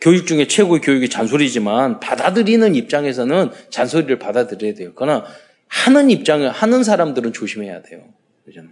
교육 0.00 0.24
중에 0.28 0.46
최고의 0.46 0.82
교육이 0.82 1.08
잔소리지만 1.08 1.98
받아들이는 1.98 2.76
입장에서는 2.76 3.50
잔소리를 3.70 4.20
받아들여야 4.20 4.74
돼요. 4.74 4.92
그러나 4.94 5.24
하는 5.66 6.10
입장을 6.10 6.48
하는 6.48 6.84
사람들은 6.84 7.32
조심해야 7.32 7.82
돼요. 7.82 8.04
그죠? 8.44 8.62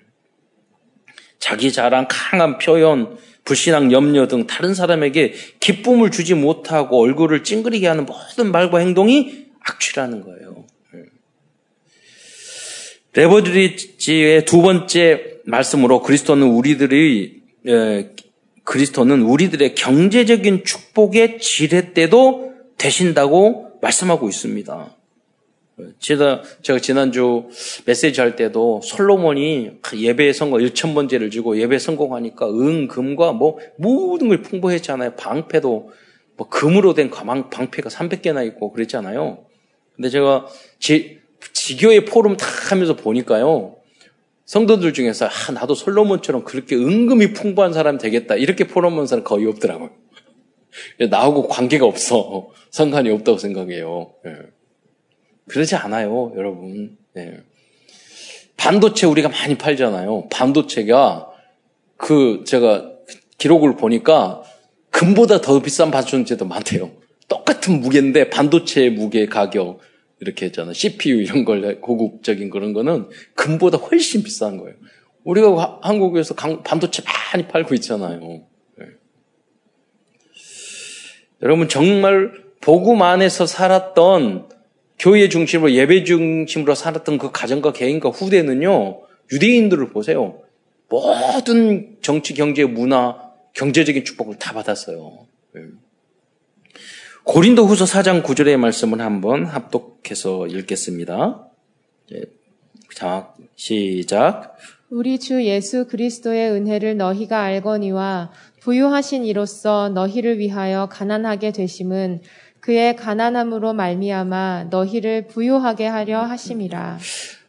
자기 1.43 1.73
자랑, 1.73 2.07
강한 2.09 2.57
표현, 2.59 3.19
불신앙, 3.45 3.91
염려 3.91 4.29
등 4.29 4.47
다른 4.47 4.75
사람에게 4.75 5.35
기쁨을 5.59 6.13
주지 6.13 6.35
못하고 6.35 7.01
얼굴을 7.01 7.43
찡그리게 7.43 7.89
하는 7.89 8.07
모든 8.07 8.53
말과 8.53 8.79
행동이 8.79 9.47
악취라는 9.59 10.23
거예요. 10.23 10.65
레버드리지의 13.15 14.45
두 14.45 14.63
번째 14.63 15.41
말씀으로 15.45 16.01
그리스도는 16.03 16.47
우리들의 16.47 17.41
그리스도는 18.63 19.23
우리들의 19.23 19.75
경제적인 19.75 20.65
축복의 20.65 21.41
지렛대도 21.41 22.53
되신다고 22.79 23.81
말씀하고 23.83 24.29
있습니다. 24.29 24.97
제가, 25.99 26.43
지난주 26.81 27.49
메시지 27.87 28.21
할 28.21 28.37
때도 28.37 28.81
솔로몬이 28.83 29.73
예배 29.95 30.33
성공 30.33 30.61
1천번째를 30.61 31.31
주고 31.31 31.59
예배 31.59 31.79
성공하니까 31.79 32.49
은, 32.49 32.89
금과 32.89 33.33
뭐 33.33 33.59
모든 33.77 34.29
걸 34.29 34.43
풍부했잖아요. 34.43 35.15
방패도 35.17 35.91
뭐 36.37 36.49
금으로 36.49 36.95
된 36.95 37.11
방패가 37.11 37.89
300개나 37.89 38.47
있고 38.49 38.73
그랬잖아요. 38.73 39.45
근데 39.97 40.09
제가 40.09 40.47
제, 40.79 41.21
지교의 41.53 42.05
포럼 42.05 42.37
다 42.37 42.47
하면서 42.71 42.95
보니까요. 42.97 43.77
성도들 44.45 44.93
중에서 44.93 45.27
아, 45.27 45.53
나도 45.53 45.75
솔로몬처럼 45.75 46.45
그렇게 46.45 46.77
은금이 46.77 47.33
풍부한 47.33 47.73
사람 47.73 47.99
되겠다. 47.99 48.35
이렇게 48.35 48.67
포럼한 48.67 49.07
사람 49.07 49.25
거의 49.25 49.47
없더라고요. 49.47 49.91
나하고 51.11 51.49
관계가 51.49 51.87
없어. 51.87 52.51
상관이 52.71 53.11
없다고 53.11 53.39
생각해요. 53.39 54.13
예. 54.27 54.52
그러지 55.49 55.75
않아요, 55.77 56.33
여러분. 56.37 56.97
예. 57.17 57.41
반도체 58.57 59.07
우리가 59.07 59.29
많이 59.29 59.57
팔잖아요. 59.57 60.29
반도체가 60.31 61.31
그 61.97 62.45
제가 62.47 62.91
기록을 63.39 63.77
보니까 63.77 64.43
금보다 64.91 65.41
더 65.41 65.61
비싼 65.61 65.91
반도체도 65.91 66.45
많대요. 66.47 66.91
똑같은 67.29 67.81
무게인데 67.81 68.31
반도체 68.31 68.91
무게 68.91 69.27
가격 69.27 69.81
이렇게 70.21 70.47
했잖아. 70.47 70.73
CPU 70.73 71.21
이런 71.23 71.45
걸 71.45 71.81
고급적인 71.81 72.51
그런 72.51 72.73
거는 72.73 73.09
금보다 73.35 73.79
훨씬 73.79 74.23
비싼 74.23 74.59
거예요. 74.59 74.77
우리가 75.25 75.81
한국에서 75.83 76.35
반도체 76.35 77.03
많이 77.33 77.49
팔고 77.49 77.75
있잖아요. 77.75 78.21
네. 78.79 78.87
여러분 81.43 81.69
정말 81.69 82.33
복음 82.61 83.03
안에서 83.03 83.47
살았던 83.47 84.49
교회 84.99 85.29
중심으로 85.29 85.73
예배 85.73 86.05
중심으로 86.05 86.75
살았던 86.75 87.19
그 87.19 87.31
가정과 87.33 87.73
개인과 87.73 88.11
후대는요 88.11 89.01
유대인들을 89.33 89.89
보세요. 89.91 90.41
모든 90.89 91.97
정치, 92.03 92.35
경제, 92.35 92.65
문화, 92.65 93.33
경제적인 93.55 94.05
축복을 94.05 94.39
다 94.39 94.53
받았어요. 94.53 95.27
네. 95.55 95.63
고린도 97.25 97.67
후서 97.67 97.85
4장 97.85 98.23
9절의 98.23 98.57
말씀을 98.57 99.01
한번 99.01 99.47
합독해서 99.47 100.49
읽겠습니다. 100.49 101.47
자, 102.95 103.33
시작. 103.57 104.57
우리 104.91 105.19
주 105.19 105.43
예수 105.45 105.87
그리스도의 105.87 106.51
은혜를 106.51 106.99
너희가 106.99 107.41
알거니와 107.41 108.33
부유하신 108.61 109.25
이로써 109.25 109.89
너희를 109.89 110.39
위하여 110.39 110.89
가난하게 110.91 111.53
되심은 111.53 112.21
그의 112.63 112.95
가난함으로 112.95 113.73
말미암아 113.73 114.69
너희를 114.71 115.27
부유하게 115.27 115.85
하려 115.89 116.21
하심이라. 116.23 116.99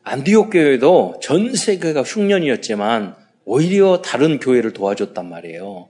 안디옥 0.01 0.49
교회도 0.49 1.19
전 1.21 1.53
세계가 1.53 2.01
흉년이었지만 2.01 3.15
오히려 3.45 4.01
다른 4.01 4.39
교회를 4.39 4.73
도와줬단 4.73 5.29
말이에요. 5.29 5.89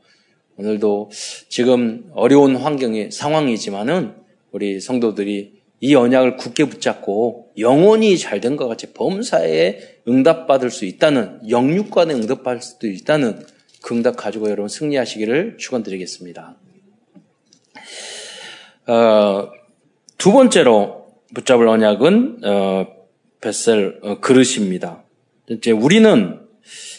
오늘도 0.58 1.10
지금 1.48 2.04
어려운 2.14 2.58
환경의 2.58 3.12
상황이지만은 3.12 4.14
우리 4.52 4.82
성도들이 4.82 5.54
이 5.80 5.96
언약을 5.96 6.36
굳게 6.36 6.66
붙잡고 6.66 7.52
영원히 7.58 8.18
잘 8.18 8.42
된 8.42 8.58
것 8.58 8.68
같이 8.68 8.92
범사에 8.94 9.80
응답받을 10.06 10.70
수 10.70 10.84
있다는 10.84 11.40
영육관에 11.50 12.14
응답받을 12.14 12.62
수도 12.62 12.88
있다는 12.88 13.42
그 13.82 13.96
응답 13.96 14.18
가지고 14.18 14.50
여러분 14.50 14.68
승리하시기를 14.68 15.56
축원드리겠습니다. 15.60 16.58
어, 18.88 19.50
두 20.18 20.32
번째로 20.32 21.08
붙잡을 21.34 21.68
언약은 21.68 22.40
어, 22.46 22.88
뱃셀 23.42 24.00
어, 24.04 24.20
그릇입니다. 24.20 25.04
이제 25.50 25.72
우리는 25.72 26.40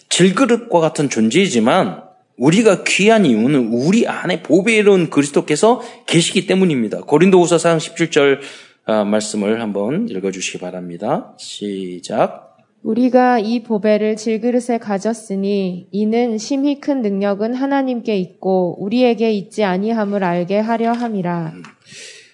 질그릇과 0.09 0.81
같은 0.81 1.09
존재이지만 1.09 2.03
우리가 2.37 2.85
귀한 2.85 3.27
이유는 3.27 3.69
우리 3.73 4.07
안에 4.07 4.43
보배로운 4.43 5.11
그리스도께서 5.11 5.81
계시기 6.07 6.47
때문입니다. 6.47 7.03
고린도후서 7.03 7.57
4장 7.57 7.79
17절 7.79 8.41
아, 8.87 9.05
말씀을 9.05 9.63
한번 9.63 10.09
읽어주시기 10.11 10.59
바랍니다. 10.59 11.35
시작. 11.39 12.59
우리가 12.83 13.39
이 13.39 13.63
보배를 13.63 14.17
질그릇에 14.17 14.79
가졌으니 14.79 15.89
이는 15.91 16.37
심히 16.37 16.81
큰 16.81 17.01
능력은 17.01 17.55
하나님께 17.55 18.19
있고 18.19 18.77
우리에게 18.79 19.33
있지 19.33 19.65
아니함을 19.65 20.23
알게 20.23 20.59
하려 20.59 20.93
함이라. 20.93 21.55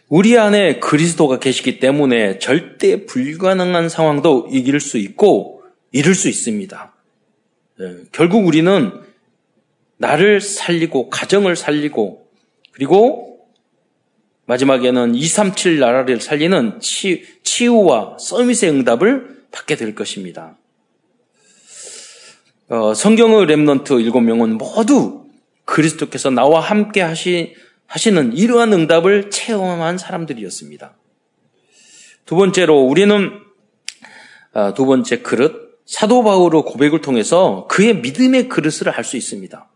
우리 0.09 0.37
안에 0.37 0.81
그리스도가 0.81 1.39
계시기 1.39 1.79
때문에 1.79 2.39
절대 2.39 3.07
불가능한 3.07 3.89
상황도 3.89 4.49
이길 4.51 4.81
수 4.81 4.99
있고 4.99 5.63
이룰 5.93 6.15
수 6.15 6.29
있습니다. 6.29 6.93
네, 7.79 7.97
결국 8.13 8.47
우리는 8.47 8.93
나를 9.99 10.41
살리고 10.41 11.11
가정을 11.11 11.57
살리고 11.57 12.27
그리고 12.73 13.31
마지막에는 14.47 15.15
237 15.15 15.79
나라를 15.79 16.21
살리는 16.21 16.81
치, 16.81 17.25
치유와 17.45 18.17
summit의 18.19 18.71
응답을 18.71 19.45
받게 19.53 19.77
될 19.77 19.95
것입니다. 19.95 20.57
어, 22.69 22.95
성경의 22.95 23.47
remnant 23.47 24.01
일곱 24.01 24.21
명은 24.23 24.59
모두 24.59 25.27
그리스도께서 25.65 26.31
나와 26.31 26.61
함께 26.61 27.01
하시, 27.01 27.55
하시는 27.91 28.33
이러한 28.33 28.73
응답을 28.73 29.31
체험한 29.31 29.99
사람들이었습니다. 29.99 30.95
두 32.25 32.37
번째로 32.37 32.83
우리는 32.83 33.33
어, 34.53 34.75
두 34.75 34.87
번째 34.87 35.23
그릇 35.23 35.81
사도 35.87 36.23
바울의 36.23 36.63
고백을 36.63 37.01
통해서 37.01 37.67
그의 37.69 37.97
믿음의 37.97 38.49
그릇을 38.49 38.91
알 38.91 39.03
수 39.03 39.17
있습니다. 39.17 39.69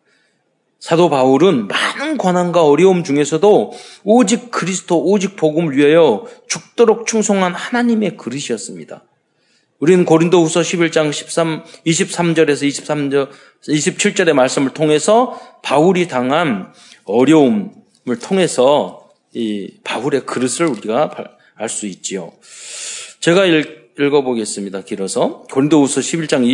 사도 0.78 1.10
바울은 1.10 1.66
많은 1.66 2.16
고난과 2.16 2.64
어려움 2.64 3.02
중에서도 3.02 3.72
오직 4.04 4.52
그리스도, 4.52 5.02
오직 5.02 5.34
복음을 5.34 5.76
위하여 5.76 6.24
죽도록 6.46 7.08
충성한 7.08 7.52
하나님의 7.52 8.16
그릇이었습니다. 8.16 9.02
우리는 9.80 10.04
고린도 10.04 10.40
후서 10.40 10.60
11장 10.60 11.12
13, 11.12 11.64
23절에서 11.84 12.68
23절, 12.68 13.30
27절의 13.62 14.34
말씀을 14.34 14.70
통해서 14.72 15.40
바울이 15.62 16.06
당한 16.06 16.72
어려움을 17.06 17.83
통해서 18.20 19.08
이 19.32 19.70
바울의 19.82 20.26
그릇을 20.26 20.66
우리가 20.66 21.36
알 21.56 21.68
수 21.68 21.86
있지요. 21.86 22.32
제가 23.20 23.46
읽, 23.46 23.94
읽어보겠습니다. 23.98 24.82
길어서. 24.82 25.44
고린도 25.52 25.82
후서 25.82 26.00
11장 26.00 26.44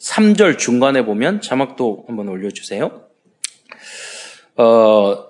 23절 0.00 0.58
중간에 0.58 1.04
보면 1.04 1.40
자막도 1.40 2.04
한번 2.08 2.28
올려주세요. 2.28 3.02
어, 4.56 5.26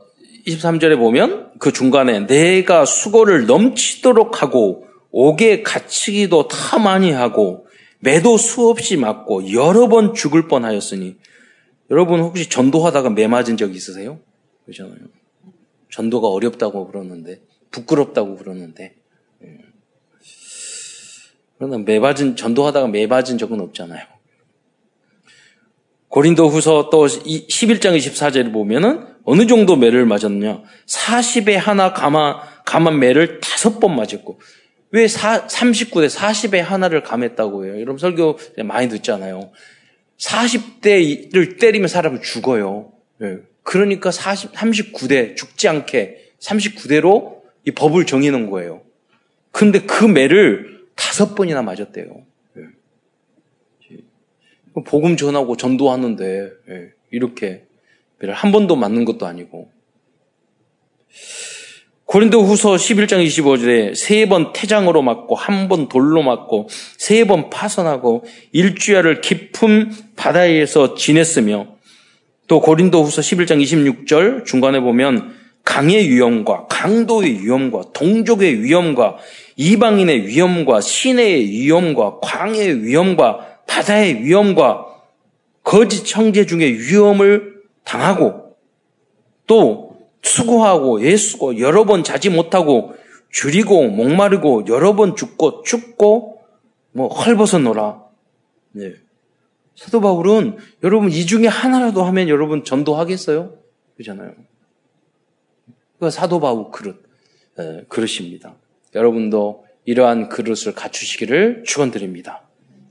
23절에 0.47 0.97
보면 0.97 1.51
그 1.59 1.73
중간에 1.73 2.27
내가 2.27 2.85
수고를 2.85 3.47
넘치도록 3.47 4.43
하고 4.43 4.87
옥에 5.11 5.63
갇히기도 5.63 6.47
타 6.47 6.79
많이 6.79 7.11
하고 7.11 7.67
매도 7.99 8.37
수없이 8.37 8.97
맞고 8.97 9.53
여러 9.53 9.89
번 9.89 10.15
죽을 10.15 10.47
뻔하였으니 10.47 11.17
여러분 11.91 12.21
혹시 12.21 12.49
전도하다가 12.49 13.11
매 13.11 13.27
맞은 13.27 13.57
적 13.57 13.75
있으세요? 13.75 14.21
그렇잖아요. 14.65 14.99
전도가 15.91 16.29
어렵다고 16.29 16.87
그러는데 16.87 17.41
부끄럽다고 17.71 18.37
그러는데 18.37 18.95
예. 19.45 19.59
그러나 21.59 21.79
매 21.79 21.99
맞은 21.99 22.37
전도하다가 22.37 22.89
매 22.89 23.07
맞은 23.07 23.39
적은 23.39 23.61
없잖아요. 23.61 24.05
고린도 26.09 26.49
후서 26.49 26.89
또 26.91 27.07
11장 27.07 27.97
24절을 27.97 28.53
보면은 28.53 29.07
어느 29.25 29.47
정도 29.47 29.77
매를 29.77 30.07
맞았냐? 30.07 30.63
40에 30.87 31.55
하나 31.55 31.93
감아, 31.93 32.41
감한 32.65 32.99
매를 32.99 33.41
다섯 33.41 33.81
번 33.81 33.97
맞았고. 33.97 34.41
왜 34.93 35.07
39대 35.07 36.09
40에 36.09 36.59
하나를 36.59 37.03
감했다고 37.03 37.67
해요? 37.67 37.75
여러분 37.75 37.99
설교 37.99 38.39
많이 38.65 38.89
듣잖아요. 38.89 39.51
40대를 40.19 41.59
때리면 41.59 41.89
사람은 41.89 42.23
죽어요. 42.23 42.93
네. 43.19 43.39
그러니까 43.67 44.13
40, 44.13 44.53
39대 44.53 45.37
죽지 45.37 45.67
않게 45.67 46.35
39대로 46.39 47.41
이 47.67 47.73
법을 47.73 48.07
정해놓은 48.07 48.49
거예요. 48.49 48.83
근데 49.51 49.81
그 49.81 50.05
매를 50.05 50.85
다섯 50.95 51.35
번이나 51.35 51.63
맞았대요. 51.63 52.07
네. 52.55 52.63
복음 54.85 55.17
전하고 55.17 55.57
전도하는데 55.57 56.51
네. 56.69 56.91
이렇게 57.11 57.65
배를 58.21 58.35
한 58.35 58.53
번도 58.53 58.77
맞는 58.77 59.05
것도 59.05 59.27
아니고. 59.27 59.69
고린도 62.05 62.45
후서 62.45 62.75
11장 62.75 63.27
25절에 63.27 63.97
세 63.97 64.27
번 64.29 64.53
태장으로 64.53 65.03
맞고 65.03 65.35
한 65.35 65.69
번 65.69 65.89
돌로 65.89 66.23
맞고 66.23 66.69
세 66.99 67.25
번 67.25 67.51
파선하고 67.51 68.25
일주야를 68.53 69.21
깊은 69.23 69.91
바다에서 70.15 70.95
지냈으며 70.95 71.76
또 72.47 72.61
고린도 72.61 73.03
후서 73.03 73.23
11장 73.23 73.61
26절 73.63 74.45
중간에 74.45 74.81
보면 74.81 75.35
강의 75.65 76.09
위험과 76.09 76.67
강도의 76.69 77.43
위험과 77.43 77.93
동족의 77.93 78.63
위험과 78.63 79.17
이방인의 79.57 80.29
위험과 80.29 80.81
시내의 80.81 81.51
위험과 81.51 82.21
광의 82.23 82.85
위험과 82.85 83.61
바다의 83.67 84.23
위험과 84.23 84.87
거짓 85.65 86.05
청제 86.05 86.47
중의 86.47 86.79
위험을 86.79 87.63
당하고 87.83 88.55
또 89.49 89.97
수고하고 90.23 91.05
애쓰고 91.05 91.59
여러 91.59 91.85
번 91.85 92.05
자지 92.05 92.31
못하고 92.31 92.95
줄이고 93.31 93.89
목마르고 93.89 94.67
여러 94.69 94.95
번 94.95 95.17
죽고 95.17 95.63
춥고 95.63 96.41
뭐 96.93 97.09
헐벗어노라. 97.09 98.03
네. 98.73 98.93
사도 99.77 100.01
바울은 100.01 100.57
여러분 100.83 101.11
이 101.11 101.27
중에 101.27 101.47
하나라도 101.47 102.03
하면 102.05 102.29
여러분 102.29 102.65
전도하겠어요? 102.65 103.59
그렇잖아요. 103.97 104.35
그 106.01 106.11
사도 106.11 106.41
바울 106.41 106.71
그릇 106.71 107.03
에, 107.59 107.85
그릇입니다. 107.89 108.57
여러분도 108.95 109.65
이러한 109.85 110.29
그릇을 110.29 110.75
갖추시기를 110.75 111.65
축원드립니다. 111.65 112.43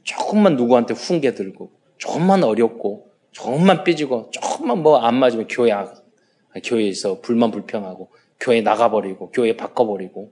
조금만 0.04 0.56
누구한테 0.56 0.94
훈계 0.94 1.34
들고 1.34 1.72
조금만 1.98 2.44
어렵고 2.44 3.10
조금만 3.32 3.84
삐지고 3.84 4.30
조금만 4.32 4.82
뭐 4.82 5.00
안 5.04 5.16
맞으면 5.16 5.48
교회 5.50 5.72
교회에서 6.64 7.22
불만 7.22 7.52
불평하고 7.52 8.10
교회 8.40 8.62
나가버리고 8.62 9.32
교회 9.32 9.58
바꿔버리고 9.58 10.32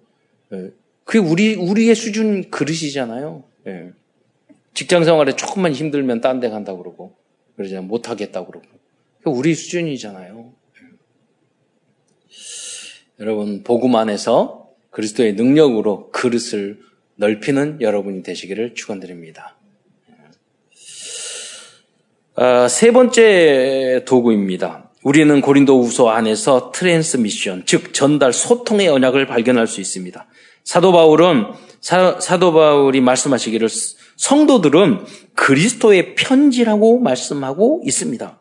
예. 0.53 0.71
그게 1.03 1.19
우리 1.19 1.55
우리의 1.55 1.95
수준 1.95 2.49
그릇이잖아요. 2.49 3.43
예. 3.67 3.91
직장 4.73 5.03
생활에 5.03 5.35
조금만 5.35 5.73
힘들면 5.73 6.21
딴 6.21 6.39
데 6.39 6.49
간다 6.49 6.73
고 6.73 6.79
그러고 6.79 7.15
그러잖아요. 7.55 7.83
못 7.83 8.09
하겠다 8.09 8.41
고 8.41 8.51
그러고 8.51 8.67
우리 9.25 9.53
수준이잖아요. 9.55 10.51
예. 10.75 10.87
여러분 13.19 13.63
복음 13.63 13.95
안에서 13.95 14.69
그리스도의 14.89 15.33
능력으로 15.33 16.09
그릇을 16.11 16.79
넓히는 17.15 17.81
여러분이 17.81 18.23
되시기를 18.23 18.73
축원드립니다. 18.75 19.55
아, 22.35 22.67
세 22.67 22.91
번째 22.91 24.03
도구입니다. 24.07 24.89
우리는 25.03 25.41
고린도 25.41 25.79
후서 25.79 26.09
안에서 26.09 26.71
transmission, 26.71 27.63
즉 27.65 27.93
전달 27.93 28.33
소통의 28.33 28.87
언약을 28.87 29.27
발견할 29.27 29.67
수 29.67 29.81
있습니다. 29.81 30.25
사도 30.63 30.91
바울은 30.91 31.45
사, 31.81 32.19
사도 32.19 32.53
바울이 32.53 33.01
말씀하시기를 33.01 33.67
성도들은 34.17 34.99
그리스도의 35.35 36.15
편지라고 36.15 36.99
말씀하고 36.99 37.81
있습니다. 37.85 38.39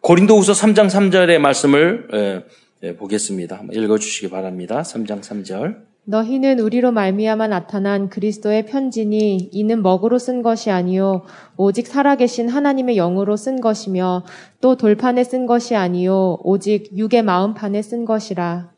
고린도 0.00 0.36
후서 0.36 0.52
3장 0.52 0.88
3절의 0.88 1.38
말씀을 1.38 2.08
에, 2.12 2.88
에, 2.88 2.96
보겠습니다. 2.96 3.62
읽어 3.72 3.98
주시기 3.98 4.30
바랍니다. 4.30 4.82
3장 4.82 5.20
3절. 5.20 5.92
너희는 6.04 6.58
우리로 6.58 6.90
말미암아 6.90 7.46
나타난 7.46 8.08
그리스도의 8.08 8.66
편지니 8.66 9.50
이는 9.52 9.82
먹으로 9.82 10.18
쓴 10.18 10.42
것이 10.42 10.72
아니요 10.72 11.22
오직 11.56 11.86
살아계신 11.86 12.48
하나님의 12.48 12.96
영으로 12.96 13.36
쓴 13.36 13.60
것이며 13.60 14.24
또 14.60 14.76
돌판에 14.76 15.22
쓴 15.22 15.46
것이 15.46 15.76
아니요 15.76 16.38
오직 16.42 16.90
육의 16.96 17.22
마음판에 17.22 17.80
쓴 17.82 18.04
것이라. 18.04 18.72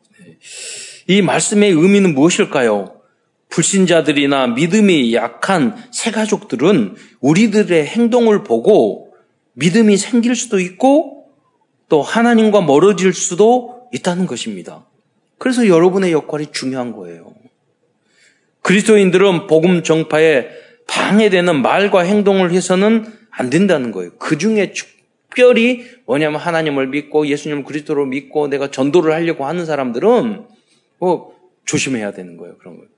이 1.09 1.22
말씀의 1.22 1.70
의미는 1.70 2.14
무엇일까요? 2.14 2.93
불신자들이나 3.55 4.49
믿음이 4.49 5.14
약한 5.14 5.77
새 5.93 6.11
가족들은 6.11 6.97
우리들의 7.21 7.87
행동을 7.87 8.43
보고 8.43 9.14
믿음이 9.53 9.97
생길 9.97 10.35
수도 10.35 10.59
있고 10.59 11.29
또 11.88 12.03
하나님과 12.03 12.62
멀어질 12.62 13.12
수도 13.12 13.88
있다는 13.93 14.27
것입니다. 14.27 14.85
그래서 15.38 15.69
여러분의 15.69 16.11
역할이 16.11 16.49
중요한 16.51 16.90
거예요. 16.93 17.33
그리스도인들은 18.62 19.47
복음 19.47 19.85
정파에 19.85 20.49
방해되는 20.88 21.62
말과 21.62 22.01
행동을 22.01 22.51
해서는 22.51 23.07
안 23.31 23.51
된다는 23.51 23.93
거예요. 23.93 24.17
그 24.19 24.37
중에 24.37 24.73
특별히 24.73 25.85
뭐냐면 26.07 26.40
하나님을 26.40 26.88
믿고 26.88 27.29
예수님을 27.29 27.62
그리스도로 27.62 28.07
믿고 28.07 28.49
내가 28.49 28.73
전도를 28.73 29.12
하려고 29.12 29.47
하는 29.47 29.64
사람들은 29.64 30.47
뭐 30.99 31.37
조심해야 31.67 32.12
되는 32.12 32.37
거예요. 32.37 32.57
그런 32.59 32.77
거예요. 32.77 32.93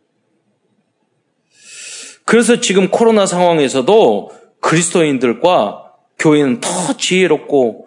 그래서 2.27 2.61
지금 2.61 2.91
코로나 2.91 3.25
상황에서도 3.25 4.33
그리스도인들과 4.61 5.95
교회는 6.19 6.61
더 6.61 6.97
지혜롭고 6.97 7.87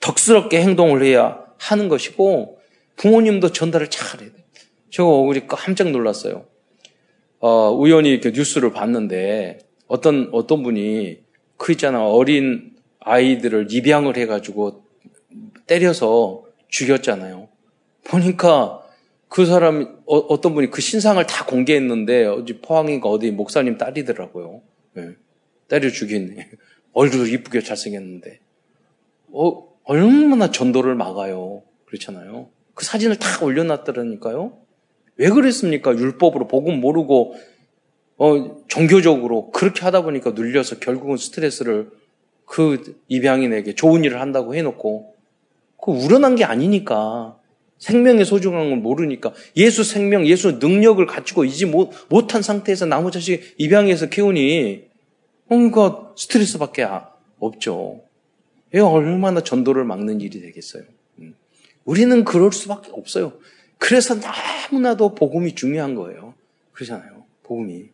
덕스럽게 0.00 0.60
행동을 0.60 1.02
해야 1.02 1.40
하는 1.56 1.88
것이고 1.88 2.58
부모님도 2.96 3.52
전달을 3.52 3.88
잘 3.88 4.20
해야 4.20 4.28
돼. 4.28 4.44
저 4.90 5.04
우리 5.04 5.46
깜짝 5.46 5.90
놀랐어요. 5.90 6.44
어, 7.38 7.70
우연히 7.70 8.10
이렇게 8.10 8.32
뉴스를 8.32 8.70
봤는데 8.72 9.58
어떤 9.86 10.28
어떤 10.32 10.62
분이 10.62 11.18
그 11.56 11.72
있잖아 11.72 12.04
어린 12.04 12.72
아이들을 13.00 13.68
입양을 13.70 14.18
해가지고 14.18 14.84
때려서 15.66 16.44
죽였잖아요. 16.68 17.48
보니까 18.04 18.79
그 19.30 19.46
사람 19.46 20.02
어, 20.06 20.40
떤 20.40 20.54
분이 20.54 20.70
그 20.70 20.80
신상을 20.80 21.24
다 21.24 21.46
공개했는데 21.46 22.26
어디 22.26 22.58
포항인가 22.58 23.08
어디 23.08 23.30
목사님 23.30 23.78
딸이더라고요. 23.78 24.60
네. 24.94 25.10
때려 25.68 25.88
죽였네. 25.88 26.50
얼굴도 26.92 27.26
이쁘게 27.26 27.60
잘생겼는데 27.60 28.40
어, 29.32 29.68
얼마나 29.84 30.50
전도를 30.50 30.96
막아요. 30.96 31.62
그렇잖아요. 31.86 32.48
그 32.74 32.84
사진을 32.84 33.20
다 33.20 33.44
올려놨더라니까요. 33.44 34.58
왜 35.14 35.30
그랬습니까? 35.30 35.96
율법으로 35.96 36.48
복음 36.48 36.80
모르고 36.80 37.36
어, 38.16 38.66
종교적으로 38.66 39.52
그렇게 39.52 39.82
하다 39.82 40.02
보니까 40.02 40.32
눌려서 40.32 40.80
결국은 40.80 41.16
스트레스를 41.16 41.92
그 42.46 43.00
입양인에게 43.06 43.76
좋은 43.76 44.02
일을 44.02 44.20
한다고 44.20 44.56
해놓고 44.56 45.14
그 45.80 45.92
우러난 45.92 46.34
게 46.34 46.42
아니니까 46.42 47.39
생명의 47.80 48.24
소중한 48.24 48.68
걸 48.68 48.78
모르니까 48.78 49.32
예수 49.56 49.82
생명, 49.82 50.26
예수 50.26 50.52
능력을 50.52 51.04
가지고 51.06 51.44
이지 51.44 51.66
못, 51.66 51.90
못한 52.08 52.42
상태에서 52.42 52.86
나무 52.86 53.10
자식 53.10 53.54
입양해서 53.58 54.10
키우니 54.10 54.84
뭔가 55.46 56.12
스트레스밖에 56.16 56.86
없죠. 57.40 58.02
얘가 58.74 58.86
얼마나 58.86 59.42
전도를 59.42 59.84
막는 59.84 60.20
일이 60.20 60.40
되겠어요. 60.40 60.84
우리는 61.84 62.24
그럴 62.24 62.52
수밖에 62.52 62.90
없어요. 62.92 63.32
그래서 63.78 64.14
너무나도 64.70 65.14
복음이 65.14 65.54
중요한 65.54 65.94
거예요. 65.94 66.34
그러잖아요. 66.72 67.24
복음이. 67.42 67.86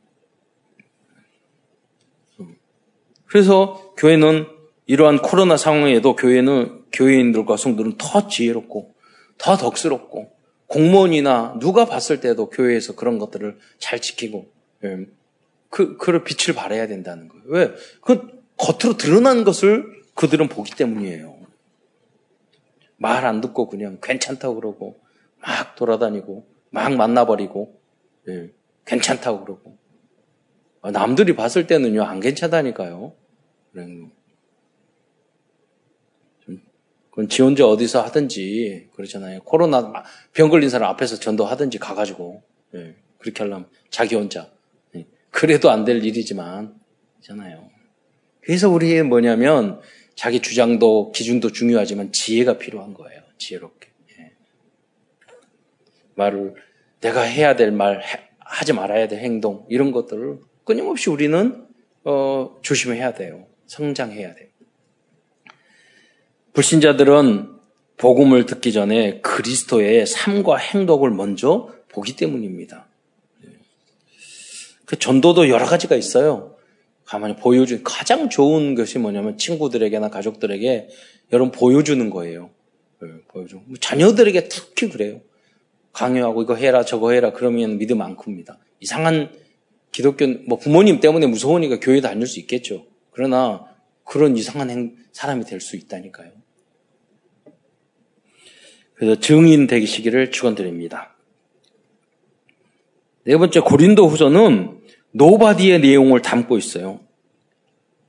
그래서 3.27 3.93
교회는 3.97 4.47
이러한 4.87 5.23
코로나 5.23 5.57
상황에도 5.57 6.17
교회는 6.17 6.83
교회인들과 6.93 7.57
성도는 7.57 7.95
더 7.99 8.29
지혜롭고 8.29 8.96
더 9.39 9.57
덕스럽고 9.57 10.31
공무원이나 10.67 11.59
누가 11.61 11.85
봤을 11.85 12.21
때도 12.21 12.51
교회에서 12.51 12.97
그런 12.97 13.19
것들을 13.19 13.59
잘 13.79 14.01
지키고 14.01 14.51
예, 14.85 15.07
그 15.71 15.97
그를 15.97 16.25
빛을 16.25 16.55
발해야 16.57 16.87
된다는 16.87 17.29
거예요. 17.29 17.45
왜? 17.47 17.75
그 18.01 18.43
겉으로 18.57 18.97
드러난 18.97 19.45
것을 19.45 19.85
그들은 20.15 20.49
보기 20.49 20.73
때문이에요. 20.75 21.37
말 22.97 23.25
안 23.27 23.41
듣고 23.41 23.69
그냥 23.69 23.99
괜찮다고 24.03 24.57
그러고 24.57 24.99
막 25.39 25.77
돌아다니고 25.77 26.47
막 26.71 26.95
만나버리고 26.95 27.79
예, 28.29 28.51
괜찮다고 28.87 29.45
그러고 29.45 29.77
아, 30.83 30.91
남들이 30.91 31.37
봤을 31.37 31.67
때는요 31.67 32.03
안 32.03 32.21
괜찮다니까요. 32.21 33.13
그건 37.17 37.31
지 37.31 37.41
혼자 37.41 37.67
어디서 37.67 38.03
하든지 38.03 38.91
그렇잖아요. 38.95 39.41
코로나 39.41 40.05
병 40.35 40.51
걸린 40.51 40.69
사람 40.69 40.91
앞에서 40.91 41.19
전도하든지 41.19 41.79
가가지고 41.79 42.43
예, 42.75 42.95
그렇게 43.17 43.43
하려면 43.43 43.71
자기 43.89 44.15
혼자 44.17 44.53
예, 44.95 45.07
그래도 45.31 45.71
안 45.71 45.87
될 45.87 46.05
일이지만 46.05 46.79
있잖아요. 47.21 47.71
그래서 48.43 48.69
우리 48.69 49.03
뭐냐면 49.03 49.81
자기 50.15 50.41
주장도 50.41 51.13
기준도 51.13 51.53
중요하지만 51.53 52.13
지혜가 52.13 52.59
필요한 52.59 52.93
거예요. 52.93 53.23
지혜롭게. 53.39 53.89
예. 54.21 54.33
말을 56.17 56.55
내가 57.01 57.23
해야 57.23 57.57
될 57.57 57.71
말, 57.73 58.03
하지 58.41 58.75
말아야 58.75 59.09
될 59.09 59.21
행동 59.21 59.65
이런 59.71 59.91
것들을 59.91 60.41
끊임없이 60.65 61.09
우리는 61.09 61.67
어, 62.05 62.57
조심해야 62.61 63.15
돼요. 63.15 63.47
성장해야 63.65 64.35
돼요. 64.35 64.46
불신자들은 66.57 67.51
복음을 67.99 68.47
듣기 68.47 68.73
전에 68.73 69.21
그리스도의 69.21 70.07
삶과 70.07 70.57
행동을 70.57 71.11
먼저 71.11 71.71
보기 71.91 72.17
때문입니다. 72.17 72.87
예. 73.45 73.51
그 74.87 74.99
전도도 74.99 75.51
여러 75.51 75.67
가지가 75.67 75.97
있어요. 75.97 76.57
가만히 77.05 77.37
보여준 77.37 77.83
가장 77.85 78.31
좋은 78.31 78.75
것이 78.75 78.99
뭐냐면 78.99 79.37
친구들에게나 79.37 80.09
가족들에게 80.09 80.89
여러분 81.35 81.53
보여주는 81.53 82.09
거예요. 82.09 82.49
네, 83.03 83.09
보여줘. 83.29 83.59
뭐 83.67 83.77
자녀들에게 83.79 84.49
특히 84.49 84.89
그래요. 84.89 85.21
강요하고 85.93 86.43
이거 86.43 86.55
해라 86.55 86.87
저거 86.87 87.11
해라 87.11 87.35
그러면 87.35 87.77
믿음 87.77 88.01
안 88.01 88.17
큽니다. 88.17 88.59
이상한 88.81 89.31
기독교 89.93 90.27
뭐 90.47 90.59
부모님 90.59 91.01
때문에 91.01 91.27
무서우니까 91.27 91.81
교회 91.81 92.01
다닐 92.01 92.27
수 92.27 92.41
있겠죠. 92.41 92.87
그러나 93.11 93.67
그런 94.05 94.39
이상한 94.39 94.71
행, 94.71 94.97
사람이 95.13 95.45
될 95.45 95.61
수 95.61 95.77
있다니까요. 95.77 96.46
그래서 98.97 99.21
증인 99.21 99.67
되시기를 99.67 100.31
축원드립니다. 100.31 101.15
네 103.25 103.37
번째 103.37 103.61
고린도 103.61 104.09
후서는 104.09 104.79
nobody의 105.13 105.81
내용을 105.81 106.23
담고 106.23 106.59
있어요. 106.59 107.01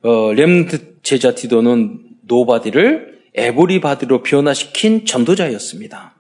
어, 0.02 0.34
remnant 0.34 1.02
제자 1.02 1.34
디도는 1.34 2.00
nobody를 2.22 3.18
everybody로 3.34 4.24
변화시킨 4.24 5.06
전도자였습니다. 5.06 6.20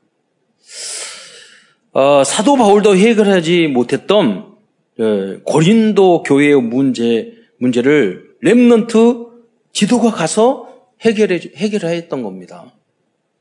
어, 1.93 2.23
사도 2.23 2.55
바울도 2.55 2.95
해결하지 2.95 3.67
못했던 3.67 4.55
예, 4.99 5.39
고린도 5.43 6.23
교회의 6.23 6.61
문제 6.61 7.33
문제를 7.59 8.35
렘넌트 8.41 9.27
지도가 9.71 10.11
가서 10.11 10.67
해결해 11.01 11.39
해결했던 11.55 12.23
겁니다. 12.23 12.76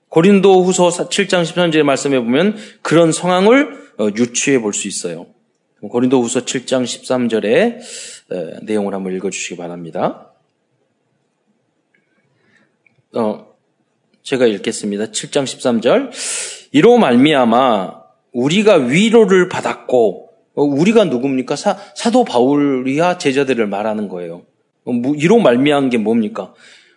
고린도 0.09 0.63
후서 0.63 0.89
7장 0.89 1.43
13절의 1.43 1.83
말씀에 1.83 2.19
보면 2.19 2.57
그런 2.83 3.13
상황을 3.13 3.87
어, 3.99 4.09
유추해 4.17 4.61
볼 4.61 4.73
수 4.73 4.89
있어요. 4.89 5.27
고린도 5.81 6.23
후서 6.23 6.41
7장 6.41 6.85
13절의 6.85 7.79
어, 8.33 8.59
내용을 8.63 8.95
한번 8.95 9.15
읽어 9.15 9.31
주시기 9.31 9.57
바랍니다. 9.57 10.33
어, 13.15 13.55
제가 14.23 14.47
읽겠습니다. 14.47 15.07
7장 15.07 15.45
13절. 15.45 16.11
이로 16.73 16.99
말미암아 16.99 18.03
우리가 18.33 18.75
위로를 18.77 19.49
받았고 19.49 20.29
어, 20.55 20.63
우리가 20.63 21.05
누굽니까? 21.05 21.57
사, 21.57 21.77
도 22.11 22.25
바울이야 22.25 23.19
제자들을 23.19 23.67
말하는 23.67 24.09
거예요. 24.09 24.43
이로 25.17 25.39
말미암은 25.39 25.91
게 25.91 25.99
뭡니까? 25.99 26.55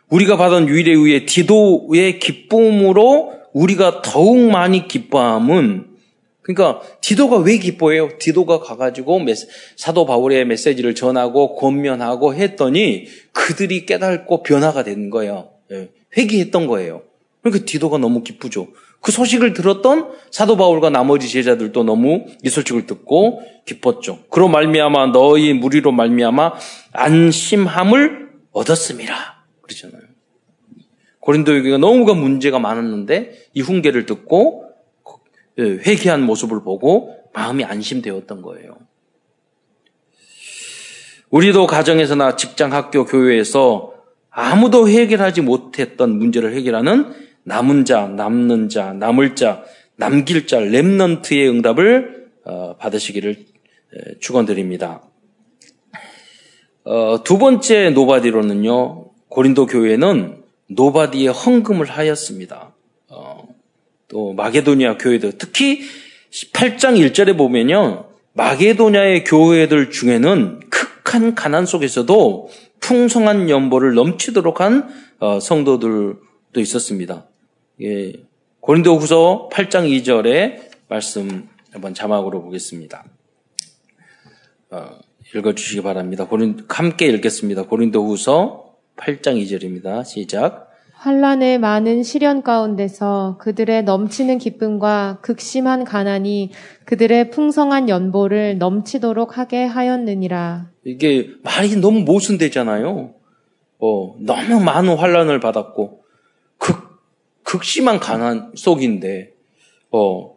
우리가 0.09 0.37
받은 0.37 0.67
유일의 0.67 0.95
의의 0.95 1.25
디도의 1.25 2.19
기쁨으로 2.19 3.33
우리가 3.53 4.01
더욱 4.01 4.39
많이 4.49 4.87
기뻐함은 4.87 5.87
그러니까 6.41 6.81
디도가 7.01 7.37
왜 7.37 7.57
기뻐해요? 7.57 8.09
디도가 8.17 8.59
가가지고 8.59 9.23
사도 9.75 10.05
바울의 10.07 10.45
메시지를 10.45 10.95
전하고 10.95 11.55
권면하고 11.55 12.33
했더니 12.33 13.05
그들이 13.33 13.85
깨닫고 13.85 14.41
변화가 14.41 14.83
된 14.83 15.11
거예요. 15.11 15.51
예, 15.71 15.89
회개했던 16.17 16.65
거예요. 16.65 17.03
그러니까 17.43 17.65
디도가 17.65 17.99
너무 17.99 18.23
기쁘죠. 18.23 18.69
그 18.99 19.11
소식을 19.11 19.53
들었던 19.53 20.11
사도 20.31 20.57
바울과 20.57 20.89
나머지 20.89 21.29
제자들도 21.29 21.83
너무 21.83 22.25
이 22.43 22.49
소식을 22.49 22.87
듣고 22.87 23.41
기뻤죠. 23.65 24.23
그로 24.29 24.47
말미암아 24.47 25.07
너희 25.07 25.53
무리로 25.53 25.91
말미암아 25.91 26.53
안심함을 26.93 28.29
얻었습니다. 28.51 29.45
그러잖아요. 29.61 29.98
고린도 31.29 31.61
교회가 31.61 31.77
너무가 31.77 32.15
문제가 32.15 32.57
많았는데 32.57 33.49
이 33.53 33.61
훈계를 33.61 34.07
듣고 34.07 34.65
예, 35.59 35.63
회개한 35.63 36.23
모습을 36.23 36.63
보고 36.63 37.17
마음이 37.35 37.63
안심되었던 37.63 38.41
거예요. 38.41 38.75
우리도 41.29 41.67
가정에서나 41.67 42.35
직장, 42.35 42.73
학교, 42.73 43.05
교회에서 43.05 43.93
아무도 44.31 44.89
해결하지 44.89 45.41
못했던 45.41 46.17
문제를 46.17 46.55
해결하는 46.55 47.13
남은 47.43 47.85
자, 47.85 48.07
남는 48.07 48.69
자, 48.69 48.93
남을 48.93 49.35
자, 49.35 49.63
남길 49.97 50.47
자, 50.47 50.57
remnant의 50.57 51.47
응답을 51.47 52.29
어, 52.45 52.75
받으시기를 52.77 53.45
축원드립니다. 54.19 55.03
어, 56.85 57.23
두 57.23 57.37
번째 57.37 57.91
nobody로는요. 57.91 59.11
고린도 59.27 59.67
교회는 59.67 60.38
nobody의 60.69 61.27
헌금을 61.27 61.87
하였습니다. 61.87 62.73
어, 63.09 63.47
또 64.07 64.33
마게도니아 64.33 64.97
교회도 64.97 65.33
특히 65.37 65.81
8장 66.53 66.97
1절에 66.99 67.37
보면요. 67.37 68.05
마게도냐의 68.33 69.23
교회들 69.23 69.91
중에는 69.91 70.61
극한 70.69 71.35
가난 71.35 71.65
속에서도 71.65 72.49
풍성한 72.79 73.49
연보를 73.49 73.93
넘치도록 73.95 74.61
한 74.61 74.89
어, 75.19 75.39
성도들도 75.39 76.57
있었습니다. 76.57 77.27
예, 77.81 78.13
고린도후서 78.61 79.49
8장 79.51 79.89
2절의 79.89 80.69
말씀 80.87 81.49
한번 81.71 81.93
자막으로 81.93 82.41
보겠습니다. 82.43 83.05
어, 84.71 84.99
읽어주시기 85.33 85.81
바랍니다. 85.81 86.27
고린, 86.27 86.65
함께 86.69 87.07
읽겠습니다. 87.07 87.63
고린도후서 87.63 88.68
8장 88.99 89.41
2절입니다. 89.41 90.03
시작. 90.05 90.69
환란의 90.93 91.59
많은 91.59 92.03
시련 92.03 92.43
가운데서 92.43 93.37
그들의 93.39 93.83
넘치는 93.85 94.37
기쁨과 94.37 95.19
극심한 95.21 95.85
가난이 95.85 96.51
그들의 96.83 97.31
풍성한 97.31 97.87
연보를 97.87 98.57
넘치도록 98.57 99.37
하게 99.37 99.63
하였느니라. 99.63 100.71
이게 100.83 101.29
말이 101.43 101.77
너무 101.77 102.01
모순되잖아요. 102.01 103.13
어, 103.79 104.15
너무 104.19 104.59
많은 104.61 104.97
환란을 104.97 105.39
받았고 105.39 106.03
극 106.57 106.99
극심한 107.43 107.99
가난 107.99 108.51
속인데 108.55 109.31
어, 109.91 110.35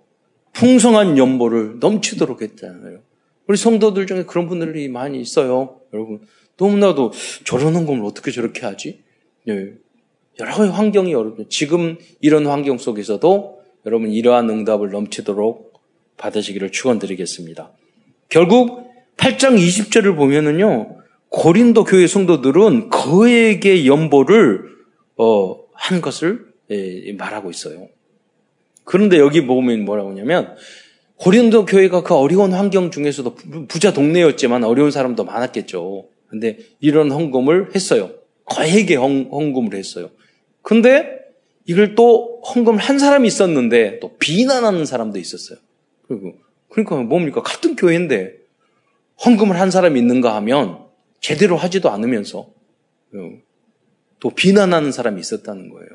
풍성한 0.52 1.18
연보를 1.18 1.80
넘치도록 1.80 2.40
했잖아요. 2.40 3.00
우리 3.48 3.56
성도들 3.56 4.06
중에 4.06 4.24
그런 4.24 4.46
분들이 4.46 4.88
많이 4.88 5.20
있어요. 5.20 5.80
여러분 5.92 6.20
너무나도 6.62 7.12
저런 7.44 7.74
헌금을 7.74 8.04
어떻게 8.04 8.30
저렇게 8.30 8.64
하지? 8.64 9.00
예. 9.48 9.72
여러 10.40 10.54
가지 10.54 10.70
환경이 10.70 11.14
어렵죠. 11.14 11.48
지금 11.48 11.98
이런 12.20 12.46
환경 12.46 12.78
속에서도 12.78 13.62
여러분 13.84 14.12
이러한 14.12 14.48
응답을 14.48 14.90
넘치도록 14.90 15.72
받으시기를 16.16 16.70
축원드리겠습니다. 16.70 17.72
결국 18.28 18.88
8장 19.16 19.58
20절을 19.58 20.16
보면은요. 20.16 20.98
고린도 21.28 21.84
교회 21.84 22.06
성도들은 22.06 22.90
그에게 22.90 23.86
연보를 23.86 24.70
어, 25.16 25.56
한 25.72 26.00
것을 26.00 26.46
예, 26.70 27.12
말하고 27.12 27.50
있어요. 27.50 27.88
그런데 28.84 29.18
여기 29.18 29.44
보면 29.46 29.84
뭐라고 29.84 30.10
하냐면 30.10 30.54
고린도 31.16 31.66
교회가 31.66 32.02
그 32.02 32.14
어려운 32.14 32.52
환경 32.52 32.90
중에서도 32.90 33.34
부자 33.68 33.92
동네였지만 33.92 34.64
어려운 34.64 34.90
사람도 34.90 35.24
많았겠죠. 35.24 36.06
근데 36.32 36.56
이런 36.80 37.12
헌금을 37.12 37.74
했어요. 37.74 38.10
거액의 38.46 38.96
헌금을 38.96 39.74
했어요. 39.74 40.10
근데 40.62 41.20
이걸 41.66 41.94
또 41.94 42.40
헌금을 42.40 42.78
한 42.78 42.98
사람이 42.98 43.28
있었는데 43.28 44.00
또 44.00 44.16
비난하는 44.16 44.86
사람도 44.86 45.18
있었어요. 45.18 45.58
그리고 46.08 46.32
그러니까 46.70 47.02
뭡니까? 47.02 47.42
같은 47.42 47.76
교회인데 47.76 48.32
헌금을 49.22 49.60
한 49.60 49.70
사람이 49.70 50.00
있는가 50.00 50.34
하면 50.36 50.86
제대로 51.20 51.58
하지도 51.58 51.90
않으면서 51.90 52.38
어, 52.38 53.30
또 54.18 54.30
비난하는 54.30 54.90
사람이 54.90 55.20
있었다는 55.20 55.68
거예요. 55.68 55.90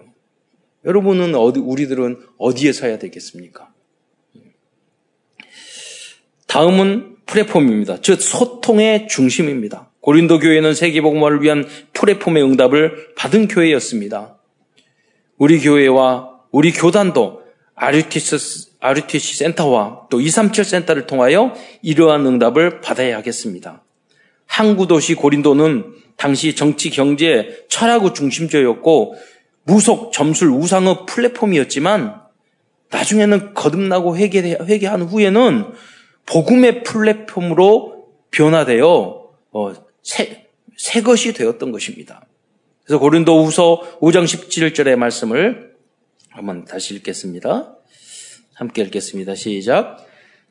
여러분은 0.86 1.34
어디, 1.34 1.60
우리들은 1.60 2.22
어디에 2.38 2.74
서야 2.74 3.00
되겠습니까? 3.00 3.74
다음은 6.46 7.16
플랫폼입니다. 7.26 8.02
즉 8.02 8.22
소통의 8.22 9.08
중심입니다. 9.08 9.87
고린도 10.08 10.40
교회는 10.40 10.74
세계복음화를 10.74 11.42
위한 11.42 11.68
플랫폼의 11.92 12.42
응답을 12.42 13.14
받은 13.18 13.50
교회였습니다. 13.50 14.38
우리 15.38 15.60
교회와 15.60 16.30
우리 16.50 16.72
교단도 16.72 17.42
아르티시 17.76 19.38
센터와 19.38 20.08
또 20.10 20.22
237 20.22 20.64
센터를 20.64 21.08
통하여 21.08 21.54
이러한 21.82 22.26
응답을 22.26 22.80
받아야 22.80 23.18
하겠습니다. 23.18 23.84
항구도시 24.46 25.16
고린도는 25.16 25.96
당시 26.16 26.56
정치, 26.56 26.90
경제, 26.90 27.66
철학의 27.68 28.14
중심지였고 28.14 29.18
무속, 29.64 30.14
점술, 30.14 30.52
우상의 30.52 31.00
플랫폼이었지만 31.06 32.22
나중에는 32.92 33.54
거듭나고 33.54 34.16
회개, 34.16 34.40
회개한 34.40 35.02
후에는 35.02 35.66
복음의 36.26 36.84
플랫폼으로 36.84 38.06
변화되어 38.32 39.28
어, 39.52 39.87
새, 40.08 40.48
새 40.78 41.02
것이 41.02 41.34
되었던 41.34 41.74
것입니다. 41.74 42.26
그래서 42.86 42.98
고린도 42.98 43.44
후서 43.44 43.82
5장 44.00 44.24
17절의 44.24 44.96
말씀을 44.96 45.76
한번 46.30 46.64
다시 46.64 46.96
읽겠습니다. 46.96 47.76
함께 48.54 48.84
읽겠습니다. 48.84 49.36
시작. 49.36 49.98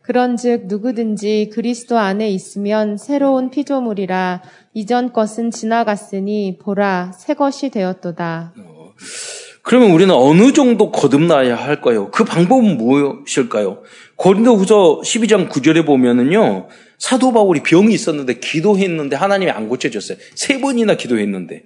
그런즉 0.03 0.67
누구든지 0.67 1.51
그리스도 1.55 1.97
안에 1.97 2.29
있으면 2.29 2.99
새로운 2.99 3.49
피조물이라 3.51 4.43
이전 4.75 5.15
것은 5.15 5.51
지나갔으니 5.51 6.59
보라 6.61 7.13
새 7.19 7.33
것이 7.33 7.71
되었도다. 7.71 8.53
어, 8.59 8.93
그러면 9.63 9.93
우리는 9.93 10.15
어느 10.15 10.53
정도 10.53 10.93
거듭나야 10.93 11.57
할까요? 11.57 12.11
그 12.11 12.25
방법은 12.25 12.77
무엇일까요? 12.77 13.83
고린도후서 14.17 15.01
12장 15.03 15.49
9절에 15.49 15.87
보면은요. 15.87 16.69
사도 16.99 17.33
바울이 17.33 17.63
병이 17.63 17.93
있었는데 17.95 18.35
기도했는데 18.41 19.17
하나님이 19.17 19.51
안 19.51 19.69
고쳐줬어요. 19.69 20.19
세 20.35 20.61
번이나 20.61 20.97
기도했는데 20.97 21.65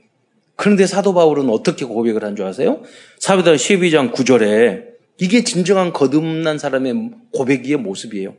그런데 0.57 0.87
사도 0.87 1.15
바울은 1.15 1.49
어떻게 1.51 1.85
고백을 1.85 2.25
한 2.25 2.37
줄 2.37 2.45
아세요? 2.47 2.83
사도행 3.19 3.57
12장 3.57 4.13
9절에 4.13 4.91
이게 5.19 5.45
진정한 5.45 5.93
거듭난 5.93 6.59
사람의 6.59 7.11
고백의 7.33 7.77
모습이에요. 7.77 8.35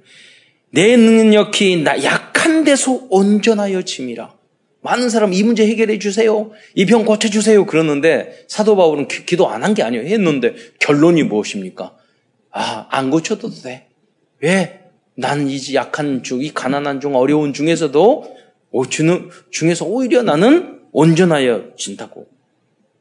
내 0.72 0.96
능력이 0.98 1.84
나 1.84 2.04
약한 2.04 2.64
데서 2.64 3.08
온전하여 3.10 3.82
짐이라. 3.84 4.36
많은 4.84 5.10
사람 5.10 5.32
이 5.34 5.44
문제 5.44 5.68
해결해 5.68 6.00
주세요. 6.00 6.50
이 6.76 6.86
병 6.86 7.06
고쳐 7.06 7.30
주세요. 7.30 7.66
그러는데 7.68 8.46
사도 8.48 8.76
바울은 8.76 9.08
기, 9.08 9.36
도 9.38 9.48
안 9.48 9.62
한 9.64 9.74
게 9.76 9.84
아니에요. 9.84 10.06
했는데 10.08 10.56
결론이 10.80 11.24
무엇입니까? 11.24 11.96
아, 12.52 12.88
안 12.90 13.12
고쳐도 13.12 13.50
돼. 13.64 13.88
왜? 14.42 14.81
난이 15.16 15.76
약한 15.76 16.24
중, 16.24 16.42
이 16.42 16.52
가난한 16.54 17.02
중, 17.02 17.16
어려운 17.16 17.54
중에서도 17.54 18.38
오, 18.72 18.86
주는, 18.86 19.30
중에서 19.50 19.86
오히려 19.86 20.24
나는 20.24 20.82
온전하여 20.92 21.76
진다고 21.78 22.28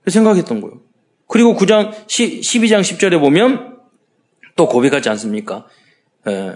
생각했던 0.06 0.60
거예요. 0.60 0.80
그리고 1.26 1.54
9장, 1.54 2.06
12장 2.06 2.80
10절에 2.80 3.20
보면 3.20 3.78
또 4.56 4.68
고백하지 4.68 5.08
않습니까? 5.10 5.66
에, 6.26 6.54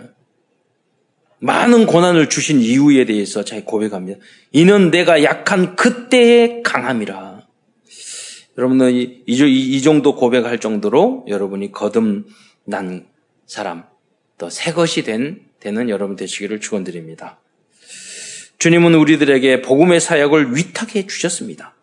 많은 1.38 1.86
고난을 1.86 2.28
주신 2.28 2.60
이유에 2.60 3.04
대해서 3.04 3.44
잘 3.44 3.64
고백합니다. 3.64 4.18
이는 4.52 4.90
내가 4.90 5.22
약한 5.22 5.76
그때의 5.76 6.62
강함이라. 6.62 7.46
여러분은 8.56 8.92
이, 8.92 9.22
이, 9.26 9.76
이 9.76 9.82
정도 9.82 10.14
고백할 10.16 10.58
정도로 10.58 11.26
여러분이 11.28 11.70
거듭난 11.70 13.06
사람, 13.46 13.84
또 14.38 14.50
새 14.50 14.72
것이 14.72 15.02
된, 15.02 15.40
되는 15.60 15.88
여러분 15.88 16.16
되시기를 16.16 16.60
축원드립니다. 16.60 17.38
주님은 18.58 18.94
우리들에게 18.94 19.62
복음의 19.62 20.00
사역을 20.00 20.56
위탁해 20.56 21.06
주셨습니다. 21.06 21.74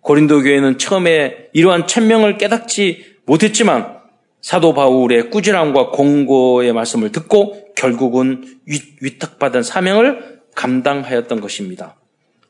고린도 0.00 0.42
교회는 0.42 0.78
처음에 0.78 1.48
이러한 1.52 1.86
천명을 1.86 2.38
깨닫지 2.38 3.16
못했지만 3.24 3.96
사도 4.40 4.74
바울의 4.74 5.30
꾸지람과 5.30 5.90
공고의 5.90 6.72
말씀을 6.72 7.10
듣고 7.10 7.74
결국은 7.74 8.60
위 8.66 9.18
탁받은 9.18 9.62
사명을 9.62 10.40
감당하였던 10.54 11.40
것입니다. 11.40 11.96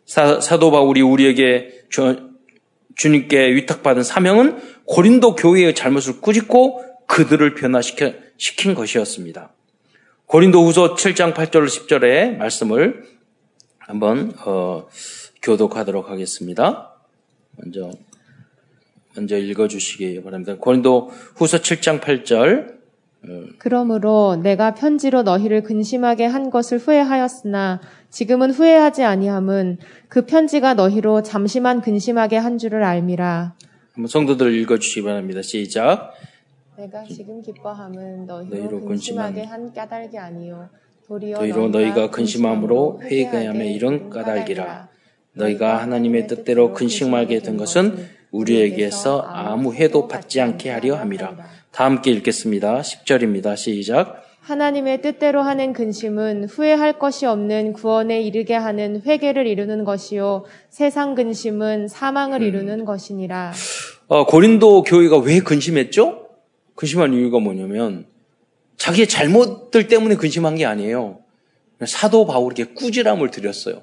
사, 0.05 0.39
도 0.59 0.71
바울이 0.71 1.01
우리에게 1.01 1.85
주, 1.89 2.31
주님께 2.95 3.55
위탁받은 3.55 4.03
사명은 4.03 4.59
고린도 4.85 5.37
교회의 5.37 5.75
잘못을 5.75 6.21
꾸짖고 6.21 6.83
그들을 7.07 7.55
변화시켜 7.55 8.13
시킨 8.37 8.75
것이었습니다. 8.75 9.53
고린도 10.27 10.65
후서 10.67 10.95
7장 10.95 11.35
8절 11.35 11.67
10절의 11.67 12.37
말씀을 12.37 13.05
한번 13.79 14.35
어, 14.45 14.89
교독하도록 15.43 16.11
하겠습니다. 16.11 16.93
먼저 17.57 17.91
먼저 19.15 19.39
읽어 19.39 19.69
주시기 19.69 20.23
바랍니다. 20.23 20.57
고린도 20.59 21.11
후서 21.37 21.59
7장 21.59 22.01
8절. 22.01 22.77
그러므로 23.59 24.37
내가 24.41 24.75
편지로 24.75 25.23
너희를 25.23 25.63
근심하게 25.63 26.27
한 26.27 26.51
것을 26.51 26.79
후회하였으나 26.79 27.81
지금은 28.11 28.53
후회하지 28.53 29.03
아니함은 29.03 29.79
그 30.09 30.27
편지가 30.27 30.75
너희로 30.75 31.23
잠시만 31.23 31.81
근심하게 31.81 32.37
한 32.37 32.59
줄을 32.59 32.85
알미라. 32.85 33.55
한번 33.95 34.09
성도들 34.09 34.55
읽어 34.55 34.79
주시기 34.79 35.03
바랍니다. 35.03 35.43
시작. 35.43 36.13
내가 36.77 37.05
지금 37.05 37.41
기뻐함은 37.41 38.27
너희로, 38.27 38.57
너희로 38.57 38.81
근심하게 38.83 39.45
한 39.45 39.73
까닭이 39.73 40.19
아니요 40.19 40.69
도리어, 41.07 41.39
도리어 41.39 41.69
너희가 41.69 42.11
근심함으로 42.11 43.01
회개함에 43.03 43.73
이런 43.73 44.11
까닭이라. 44.11 44.89
너희가 45.33 45.79
하나님의 45.79 46.27
뜻대로 46.27 46.73
근심하게 46.73 47.41
된 47.41 47.57
것은 47.57 47.97
우리에게서 48.31 49.21
아무 49.21 49.75
해도 49.75 50.09
받지 50.09 50.41
않게 50.41 50.71
하려 50.71 50.97
함이라. 50.97 51.37
다 51.71 51.85
함께 51.85 52.11
읽겠습니다. 52.11 52.81
10절입니다. 52.81 53.57
시작. 53.57 54.23
하나님의 54.41 55.03
뜻대로 55.03 55.43
하는 55.43 55.73
근심은 55.73 56.45
후회할 56.45 56.99
것이 56.99 57.27
없는 57.27 57.73
구원에 57.73 58.21
이르게 58.21 58.55
하는 58.55 59.03
회개를 59.05 59.47
이루는 59.47 59.85
것이요 59.85 60.45
세상 60.71 61.15
근심은 61.15 61.89
사망을 61.89 62.43
음. 62.43 62.47
이루는 62.47 62.85
것이니라. 62.85 63.53
어, 64.09 64.27
고린도 64.27 64.83
교회가 64.83 65.19
왜 65.19 65.41
근심했죠? 65.41 66.26
근심한 66.77 67.13
이유가 67.13 67.41
뭐냐면 67.41 68.07
자기의 68.77 69.09
잘못들 69.09 69.89
때문에 69.89 70.15
근심한 70.17 70.55
게 70.55 70.65
아니에요. 70.65 71.19
사도 71.87 72.27
바울에게 72.27 72.75
꾸지람을 72.75 73.31
드렸어요. 73.31 73.83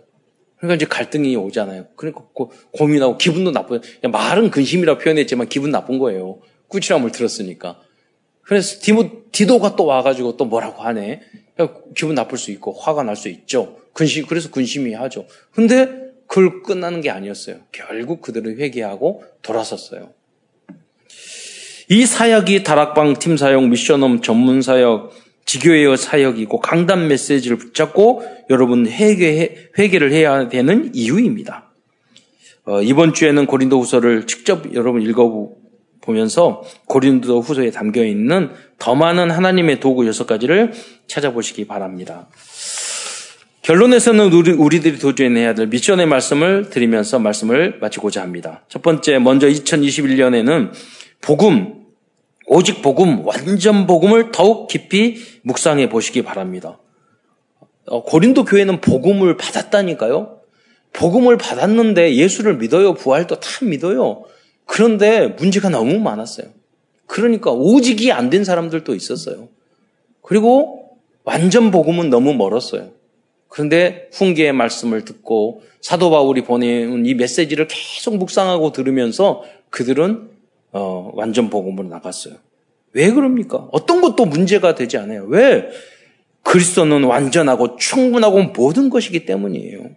그러니까 0.58 0.76
이제 0.76 0.86
갈등이 0.86 1.36
오잖아요. 1.36 1.88
그러니까 1.96 2.24
고민하고 2.72 3.18
기분도 3.18 3.52
나빠요. 3.52 3.82
말은 4.10 4.50
근심이라고 4.50 5.02
표현했지만 5.02 5.50
기분 5.50 5.72
나쁜 5.72 6.00
거예요. 6.00 6.40
꾸지람을 6.70 7.12
들었으니까. 7.12 7.82
그래서 8.44 8.80
디모, 8.82 9.30
디도가 9.32 9.76
또 9.76 9.86
와가지고 9.86 10.38
또 10.38 10.46
뭐라고 10.46 10.82
하네. 10.84 11.22
기분 11.96 12.16
나쁠 12.16 12.38
수 12.38 12.52
있고 12.52 12.72
화가 12.74 13.04
날 13.04 13.16
수 13.16 13.30
있죠. 13.30 13.78
근심, 13.94 14.26
그래서 14.26 14.50
근심이 14.50 14.94
하죠. 14.94 15.28
근데 15.52 16.12
그걸 16.28 16.64
끝나는 16.64 17.02
게 17.02 17.10
아니었어요. 17.10 17.58
결국 17.72 18.22
그들을 18.22 18.58
회개하고 18.58 19.24
돌아섰어요. 19.42 20.14
이 21.90 22.06
사역이 22.06 22.64
다락방 22.64 23.20
팀 23.20 23.38
사역, 23.38 23.68
미션홈 23.68 24.22
전문 24.22 24.62
사역, 24.62 25.14
지교회의 25.46 25.98
사역이고 25.98 26.60
강단 26.60 27.08
메시지를 27.08 27.58
붙잡고 27.58 28.24
여러분 28.50 28.88
회개, 28.88 29.70
회개를 29.78 30.12
해야 30.12 30.48
되는 30.48 30.92
이유입니다. 30.94 31.72
어, 32.66 32.82
이번 32.82 33.14
주에는 33.14 33.46
고린도 33.46 33.80
후서를 33.82 34.26
직접 34.26 34.74
여러분 34.74 35.02
읽어보면서 35.02 36.64
고린도 36.86 37.42
후서에 37.42 37.72
담겨 37.72 38.06
있는 38.06 38.52
더 38.80 38.96
많은 38.96 39.32
하나님의 39.32 39.82
도구 39.82 40.08
여섯 40.08 40.26
가지를 40.26 40.72
찾아보시기 41.08 41.68
바랍니다. 41.68 42.28
결론에서는 43.64 44.32
우리, 44.34 44.80
들이 44.82 45.00
도전해야 45.00 45.56
될 45.56 45.68
미션의 45.68 46.06
말씀을 46.06 46.70
드리면서 46.70 47.20
말씀을 47.20 47.78
마치고자 47.80 48.22
합니다. 48.22 48.64
첫 48.68 48.82
번째, 48.82 49.20
먼저 49.20 49.48
2021년에는 49.48 50.72
복음, 51.24 51.86
오직 52.46 52.82
복음, 52.82 53.26
완전 53.26 53.88
복음을 53.88 54.32
더욱 54.32 54.68
깊이 54.68 55.16
묵상해 55.44 55.88
보시기 55.90 56.22
바랍니다. 56.22 56.80
어, 57.86 58.04
고린도 58.04 58.44
교회는 58.46 58.82
복음을 58.82 59.38
받았다니까요. 59.38 60.42
복음을 60.92 61.38
받았는데 61.38 62.16
예수를 62.16 62.58
믿어요. 62.58 62.94
부활도 62.94 63.40
다 63.40 63.66
믿어요. 63.66 64.26
그런데 64.66 65.28
문제가 65.28 65.70
너무 65.70 65.98
많았어요. 66.00 66.48
그러니까 67.08 67.52
오직이 67.52 68.12
안 68.12 68.30
된 68.30 68.44
사람들도 68.44 68.94
있었어요. 68.94 69.48
그리고 70.22 70.98
완전 71.24 71.72
복음은 71.72 72.10
너무 72.10 72.34
멀었어요. 72.34 72.92
그런데 73.48 74.10
훈계의 74.14 74.52
말씀을 74.54 75.06
듣고 75.06 75.62
사도 75.80 76.10
바울이 76.10 76.44
보내온 76.44 77.06
이 77.06 77.14
메시지를 77.14 77.68
계속 77.68 78.18
묵상하고 78.18 78.72
들으면서 78.72 79.44
그들은 79.70 80.33
어, 80.74 81.12
완전 81.14 81.50
복음으로 81.50 81.88
나갔어요. 81.88 82.36
왜 82.92 83.12
그럽니까? 83.12 83.70
어떤 83.72 84.02
것도 84.02 84.26
문제가 84.26 84.76
되지 84.76 84.98
않아요. 84.98 85.26
왜? 85.26 85.70
그리스도는 86.44 87.06
완전하고 87.06 87.78
충분하고 87.78 88.44
모든 88.44 88.90
것이기 88.90 89.26
때문이에요. 89.26 89.96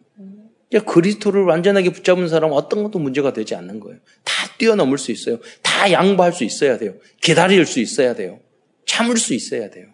그리스도를 0.85 1.45
완전하게 1.45 1.91
붙잡은 1.91 2.29
사람은 2.29 2.55
어떤 2.55 2.83
것도 2.83 2.99
문제가 2.99 3.33
되지 3.33 3.55
않는 3.55 3.81
거예요. 3.81 3.99
다 4.25 4.33
뛰어넘을 4.59 4.99
수 4.99 5.11
있어요. 5.13 5.39
다 5.63 5.91
양보할 5.91 6.33
수 6.33 6.45
있어야 6.45 6.79
돼요. 6.79 6.95
기다릴 7.21 7.67
수 7.67 7.81
있어야 7.81 8.15
돼요. 8.15 8.41
참을 8.85 9.17
수 9.17 9.35
있어야 9.35 9.71
돼요. 9.71 9.87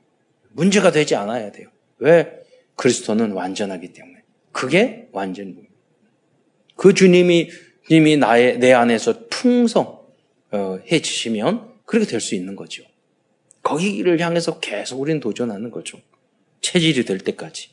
문제가 0.50 0.90
되지 0.90 1.14
않아야 1.14 1.52
돼요. 1.52 1.68
왜? 1.98 2.32
그리스도는 2.76 3.32
완전하기 3.32 3.92
때문에. 3.92 4.22
그게 4.50 5.08
완전입니다. 5.12 5.68
그 6.76 6.94
주님이, 6.94 7.50
님이 7.90 8.16
나의, 8.16 8.58
내 8.58 8.72
안에서 8.72 9.26
풍성, 9.28 9.82
어, 9.82 10.01
해주시면 10.52 11.72
그렇게 11.86 12.06
될 12.06 12.20
수 12.20 12.34
있는 12.34 12.56
거죠. 12.56 12.84
거기를 13.62 14.20
향해서 14.20 14.60
계속 14.60 15.00
우리는 15.00 15.20
도전하는 15.20 15.70
거죠. 15.70 15.98
체질이 16.60 17.04
될 17.04 17.18
때까지. 17.18 17.70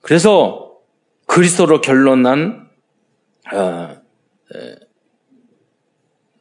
그래서 0.00 0.78
그리스도로 1.26 1.80
결론난 1.80 2.68
어, 3.52 4.00
에, 4.54 4.76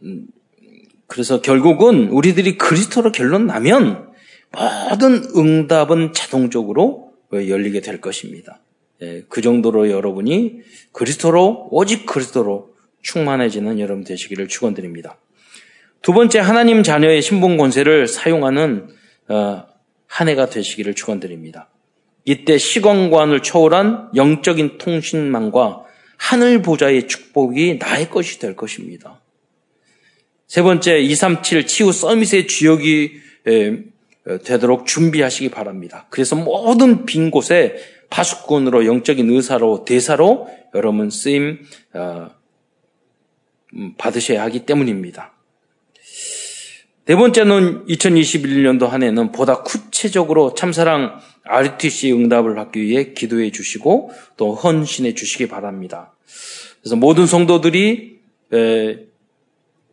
음, 0.03 0.28
그래서 1.07 1.41
결국은 1.41 2.10
우리들이 2.10 2.57
그리스도로 2.57 3.12
결론 3.12 3.47
나면 3.47 4.12
모든 4.51 5.24
응답은 5.36 6.14
자동적으로 6.14 7.14
열리게 7.34 7.82
될 7.82 7.99
것입니다. 7.99 8.62
예, 9.01 9.24
그 9.30 9.41
정도로 9.41 9.89
여러분이 9.91 10.60
그리스도로 10.91 11.70
오직 11.72 12.05
그리스도로 12.05 12.76
충만해지는 13.01 13.79
여러분 13.79 14.03
되시기를 14.03 14.47
축원드립니다. 14.47 15.17
두 16.01 16.13
번째 16.13 16.39
하나님 16.39 16.83
자녀의 16.83 17.21
신분 17.21 17.57
권세를 17.57 18.07
사용하는 18.07 18.89
어, 19.27 19.65
한 20.07 20.29
해가 20.29 20.49
되시기를 20.49 20.95
축원드립니다. 20.95 21.69
이때 22.25 22.57
시공관을 22.57 23.41
초월한 23.41 24.09
영적인 24.15 24.77
통신망과 24.77 25.83
하늘 26.17 26.61
보좌의 26.61 27.07
축복이 27.07 27.79
나의 27.79 28.09
것이 28.09 28.39
될 28.39 28.55
것입니다. 28.55 29.21
세 30.47 30.61
번째 30.61 30.99
237 30.99 31.67
치유 31.67 31.91
서밋의 31.91 32.47
주역이 32.47 33.21
되도록 34.43 34.85
준비하시기 34.85 35.49
바랍니다. 35.49 36.07
그래서 36.09 36.35
모든 36.35 37.05
빈 37.05 37.31
곳에 37.31 37.77
파수꾼으로 38.09 38.85
영적인 38.85 39.29
의사로 39.29 39.85
대사로 39.85 40.49
여러분 40.75 41.09
쓰임 41.09 41.59
어, 41.93 41.99
음, 41.99 42.38
받으셔야 43.97 44.43
하기 44.43 44.65
때문입니다. 44.65 45.34
네 47.05 47.15
번째는 47.15 47.86
2021년도 47.88 48.88
한 48.88 49.01
해는 49.01 49.32
보다 49.32 49.63
구체적으로 49.63 50.53
참사랑 50.53 51.20
RTC 51.43 52.13
응답을 52.13 52.53
받기 52.53 52.82
위해 52.82 53.13
기도해 53.13 53.51
주시고 53.51 54.11
또 54.38 54.53
헌신해 54.53 55.15
주시기 55.15 55.47
바랍니다. 55.47 56.13
그래서 56.82 56.95
모든 56.95 57.26
성도들이 57.26 58.20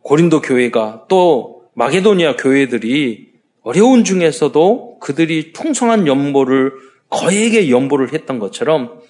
고린도 0.01 0.41
교회가 0.41 1.05
또 1.09 1.63
마게도니아 1.73 2.35
교회들이 2.37 3.31
어려운 3.61 4.03
중에서도 4.03 4.99
그들이 4.99 5.51
풍성한 5.53 6.07
연보를 6.07 6.71
거액의 7.09 7.71
연보를 7.71 8.13
했던 8.13 8.39
것처럼 8.39 9.01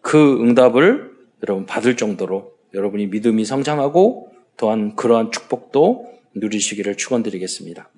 그 0.00 0.40
응답을 0.40 1.10
여러분 1.42 1.66
받을 1.66 1.96
정도로 1.96 2.52
여러분이 2.74 3.06
믿음이 3.08 3.44
성장하고 3.44 4.30
또한 4.56 4.94
그러한 4.96 5.32
축복도 5.32 6.10
누리시기를 6.34 6.96
축원드리겠습니다. 6.96 7.88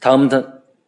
다음 0.00 0.28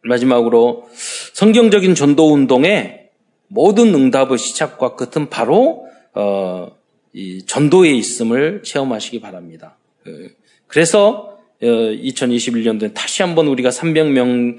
마지막으로 0.03 0.87
성경적인 1.33 1.95
전도 1.95 2.33
운동의 2.33 3.09
모든 3.47 3.93
응답의 3.93 4.37
시작과 4.37 4.95
끝은 4.95 5.29
바로 5.29 5.87
어, 6.13 6.71
이 7.13 7.45
전도에 7.45 7.91
있음을 7.91 8.63
체험하시기 8.63 9.21
바랍니다. 9.21 9.77
그, 10.03 10.35
그래서 10.67 11.37
2021년도에 11.61 12.91
어, 12.91 12.93
다시 12.93 13.23
한번 13.23 13.47
우리가 13.47 13.69
300명 13.69 14.57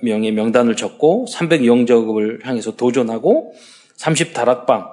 명의 0.00 0.32
명단을 0.32 0.76
적고 0.76 1.26
300 1.28 1.66
영접을 1.66 2.40
향해서 2.42 2.76
도전하고 2.76 3.54
30 3.96 4.32
다락방 4.32 4.88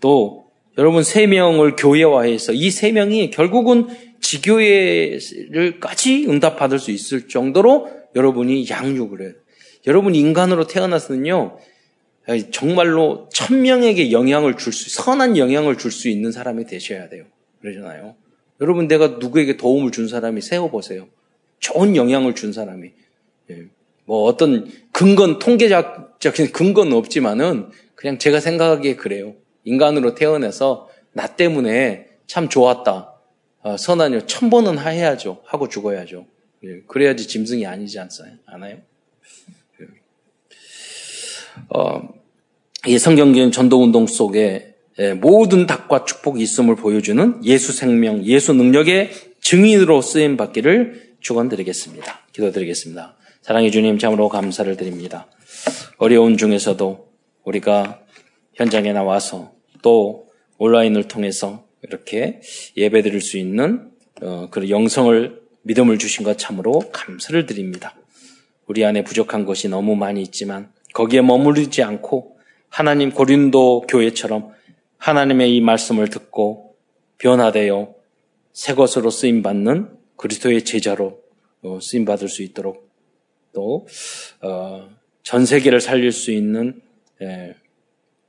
또 0.00 0.47
여러분 0.78 1.02
3명을 1.02 1.74
교회화해서 1.76 2.52
이 2.52 2.68
3명이 2.68 3.32
결국은 3.32 3.88
지교회를까지 4.20 6.26
응답받을 6.28 6.78
수 6.78 6.92
있을 6.92 7.28
정도로 7.28 7.90
여러분이 8.14 8.68
양육을 8.70 9.22
해요. 9.22 9.32
여러분 9.86 10.14
인간으로 10.14 10.66
태어나서는요, 10.66 11.58
정말로 12.50 13.28
천 13.32 13.62
명에게 13.62 14.12
영향을 14.12 14.56
줄 14.56 14.72
수, 14.72 14.90
선한 14.90 15.36
영향을 15.36 15.78
줄 15.78 15.90
수 15.90 16.08
있는 16.08 16.30
사람이 16.30 16.66
되셔야 16.66 17.08
돼요. 17.08 17.24
그러잖아요. 17.60 18.14
여러분 18.60 18.86
내가 18.86 19.16
누구에게 19.18 19.56
도움을 19.56 19.90
준 19.90 20.08
사람이 20.08 20.42
세워보세요. 20.42 21.08
좋은 21.58 21.96
영향을 21.96 22.34
준 22.34 22.52
사람이. 22.52 22.90
예. 23.50 23.64
뭐 24.04 24.24
어떤 24.24 24.70
근건, 24.92 25.38
통계적인 25.38 26.52
근거는 26.52 26.92
없지만은 26.92 27.70
그냥 27.94 28.18
제가 28.18 28.40
생각하기에 28.40 28.96
그래요. 28.96 29.34
인간으로 29.64 30.14
태어나서 30.14 30.88
나 31.12 31.26
때문에 31.26 32.08
참 32.26 32.48
좋았다. 32.48 33.12
어, 33.62 33.76
선한 33.76 34.12
일, 34.12 34.26
천 34.26 34.50
번은 34.50 34.78
해야죠. 34.78 35.42
하고 35.44 35.68
죽어야죠. 35.68 36.26
예. 36.64 36.80
그래야지 36.86 37.26
짐승이 37.26 37.66
아니지 37.66 37.98
않아요? 38.46 38.76
예. 39.80 39.86
어, 41.70 42.08
이 42.86 42.98
성경적인 42.98 43.52
전도운동 43.52 44.06
속에 44.06 44.74
예, 45.00 45.12
모든 45.14 45.66
닭과 45.66 46.04
축복이 46.04 46.42
있음을 46.42 46.74
보여주는 46.74 47.40
예수 47.44 47.72
생명, 47.72 48.24
예수 48.24 48.52
능력의 48.52 49.10
증인으로 49.40 50.02
쓰임 50.02 50.36
받기를 50.36 51.14
축원드리겠습니다. 51.20 52.26
기도드리겠습니다. 52.32 53.16
사랑해 53.40 53.70
주님 53.70 53.98
참으로 53.98 54.28
감사를 54.28 54.76
드립니다. 54.76 55.26
어려운 55.98 56.36
중에서도 56.36 57.08
우리가 57.44 58.00
현장에 58.58 58.92
나와서 58.92 59.52
또 59.82 60.26
온라인을 60.58 61.06
통해서 61.06 61.64
이렇게 61.82 62.40
예배 62.76 63.02
드릴 63.02 63.20
수 63.20 63.38
있는 63.38 63.92
어, 64.20 64.48
그런 64.50 64.68
영성을 64.68 65.40
믿음을 65.62 65.98
주신 65.98 66.24
것 66.24 66.36
참으로 66.38 66.80
감사를 66.92 67.46
드립니다. 67.46 67.94
우리 68.66 68.84
안에 68.84 69.04
부족한 69.04 69.46
것이 69.46 69.68
너무 69.68 69.94
많이 69.94 70.22
있지만 70.22 70.72
거기에 70.92 71.22
머무르지 71.22 71.84
않고 71.84 72.36
하나님 72.68 73.12
고린도 73.12 73.82
교회처럼 73.88 74.50
하나님의 74.98 75.54
이 75.54 75.60
말씀을 75.60 76.08
듣고 76.08 76.74
변화되어 77.18 77.94
새 78.52 78.74
것으로 78.74 79.10
쓰임 79.10 79.42
받는 79.42 79.96
그리스도의 80.16 80.64
제자로 80.64 81.20
어, 81.62 81.78
쓰임 81.80 82.04
받을 82.04 82.28
수 82.28 82.42
있도록 82.42 82.90
또전 83.52 83.86
어, 84.42 85.44
세계를 85.46 85.80
살릴 85.80 86.10
수 86.10 86.32
있는 86.32 86.80
예, 87.22 87.54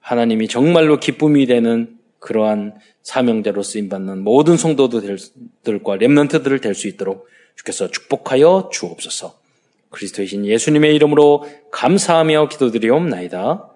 하나님이 0.09 0.47
정말로 0.47 0.99
기쁨이 0.99 1.45
되는 1.45 1.99
그러한 2.17 2.73
사명자로 3.03 3.61
쓰임 3.61 3.89
받는 3.89 4.23
모든 4.23 4.57
성도들과 4.57 5.97
렘넌트들을 5.99 6.61
될 6.61 6.73
수 6.73 6.87
있도록 6.87 7.27
주께서 7.55 7.91
축복하여 7.91 8.69
주옵소서. 8.73 9.37
그리스도이신 9.91 10.47
예수님의 10.47 10.95
이름으로 10.95 11.45
감사하며 11.71 12.49
기도드리옵나이다. 12.49 13.69